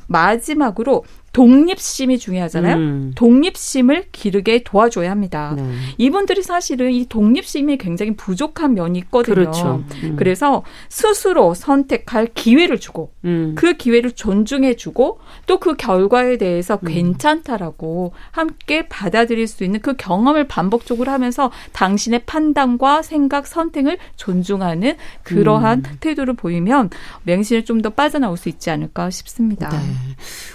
[0.07, 1.03] 마지막으로
[1.35, 2.75] 독립심이 중요하잖아요.
[2.77, 3.11] 음.
[3.13, 5.53] 독립심을 기르게 도와줘야 합니다.
[5.57, 5.69] 네.
[5.97, 9.35] 이분들이 사실은 이 독립심이 굉장히 부족한 면이 있거든요.
[9.35, 9.83] 그렇죠.
[10.03, 10.15] 음.
[10.15, 13.53] 그래서 스스로 선택할 기회를 주고 음.
[13.55, 16.87] 그 기회를 존중해주고 또 그 결과에 대해서 음.
[16.87, 25.79] 괜찮다라고 함께 받아들일 수 있는 그 경험을 반복적으로 하면서 당신의 판단과 생각, 선택을 존중하는 그러한
[25.79, 25.97] 음.
[25.99, 26.91] 태도를 보이면
[27.23, 29.69] 맹신을 좀 더 빠져나올 수 있지 않을까 싶습니다.
[29.69, 29.77] 네.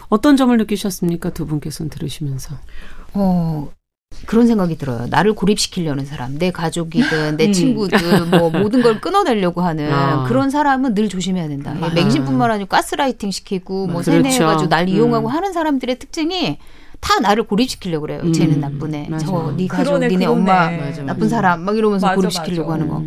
[0.09, 1.31] 어떤 점을 느끼셨습니까?
[1.31, 2.55] 두 분께서는 들으시면서.
[3.15, 3.71] 어,
[4.27, 5.07] 그런 생각이 들어요.
[5.09, 7.53] 나를 고립시키려는 사람, 내 가족이든 내 음.
[7.53, 10.25] 친구들, 뭐 모든 걸 끊어내려고 하는 아.
[10.25, 11.75] 그런 사람은 늘 조심해야 된다.
[11.81, 11.91] 아.
[11.95, 14.11] 맹신뿐만 아니고 가스라이팅 시키고 뭐 그렇죠.
[14.13, 15.33] 세뇌해가지고 날 이용하고 음.
[15.33, 16.59] 하는 사람들의 특징이
[17.01, 18.21] 다 나를 고립시키려고 그래요.
[18.23, 18.33] 음.
[18.33, 19.09] 쟤는 나쁘네.
[19.09, 19.27] 맞아.
[19.27, 20.41] 저네 가족, 그러네, 니네 그러네.
[20.41, 23.03] 엄마 맞아, 나쁜 사람 막 이러면서 맞아, 고립시키려고 하는 거.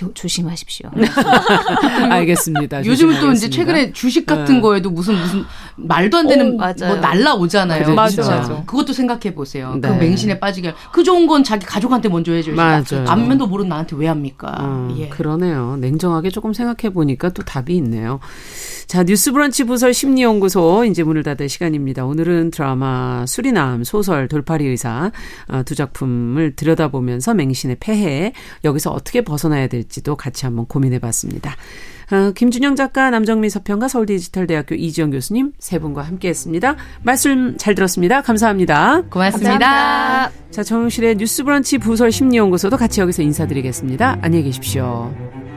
[0.00, 0.14] 음.
[0.14, 0.90] 조심하십시오.
[2.10, 2.84] 알겠습니다.
[2.84, 4.60] 요즘은 또 이제 최근에 주식 같은 네.
[4.60, 5.44] 거에도 무슨 무슨
[5.76, 7.84] 말도 안 되는 오, 뭐 날라오잖아요.
[7.84, 8.62] 그래, 맞아, 맞아.
[8.64, 9.76] 그것도 생각해 보세요.
[9.80, 9.88] 네.
[9.88, 12.96] 그 맹신에 빠지게 그 좋은 건 자기 가족한테 먼저 해줘야지.
[13.06, 14.56] 안면도 모르는 나한테 왜 합니까?
[14.60, 15.08] 어, 예.
[15.08, 15.76] 그러네요.
[15.76, 18.20] 냉정하게 조금 생각해 보니까 또 답이 있네요.
[18.86, 22.04] 자, 뉴스브런치 부설 심리연구소 이제 문을 닫을 시간입니다.
[22.04, 25.10] 오늘은 드라마 수리남 소설 돌파리 의사
[25.48, 28.32] 어, 두 작품을 들여다보면서 맹신의 폐해
[28.64, 31.56] 여기서 어떻게 벗어나야 될지도 같이 한번 고민해 봤습니다.
[32.10, 36.76] 어, 김준영 작가, 남정미 서평가, 서울디지털대학교 이지영 교수님 세 분과 함께했습니다.
[37.02, 38.20] 말씀 잘 들었습니다.
[38.20, 39.02] 감사합니다.
[39.08, 39.58] 고맙습니다.
[39.58, 40.32] 감사합니다.
[40.50, 44.18] 자, 정실의 뉴스브런치 부설 심리연구소도 같이 여기서 인사드리겠습니다.
[44.20, 45.51] 안녕히 계십시오.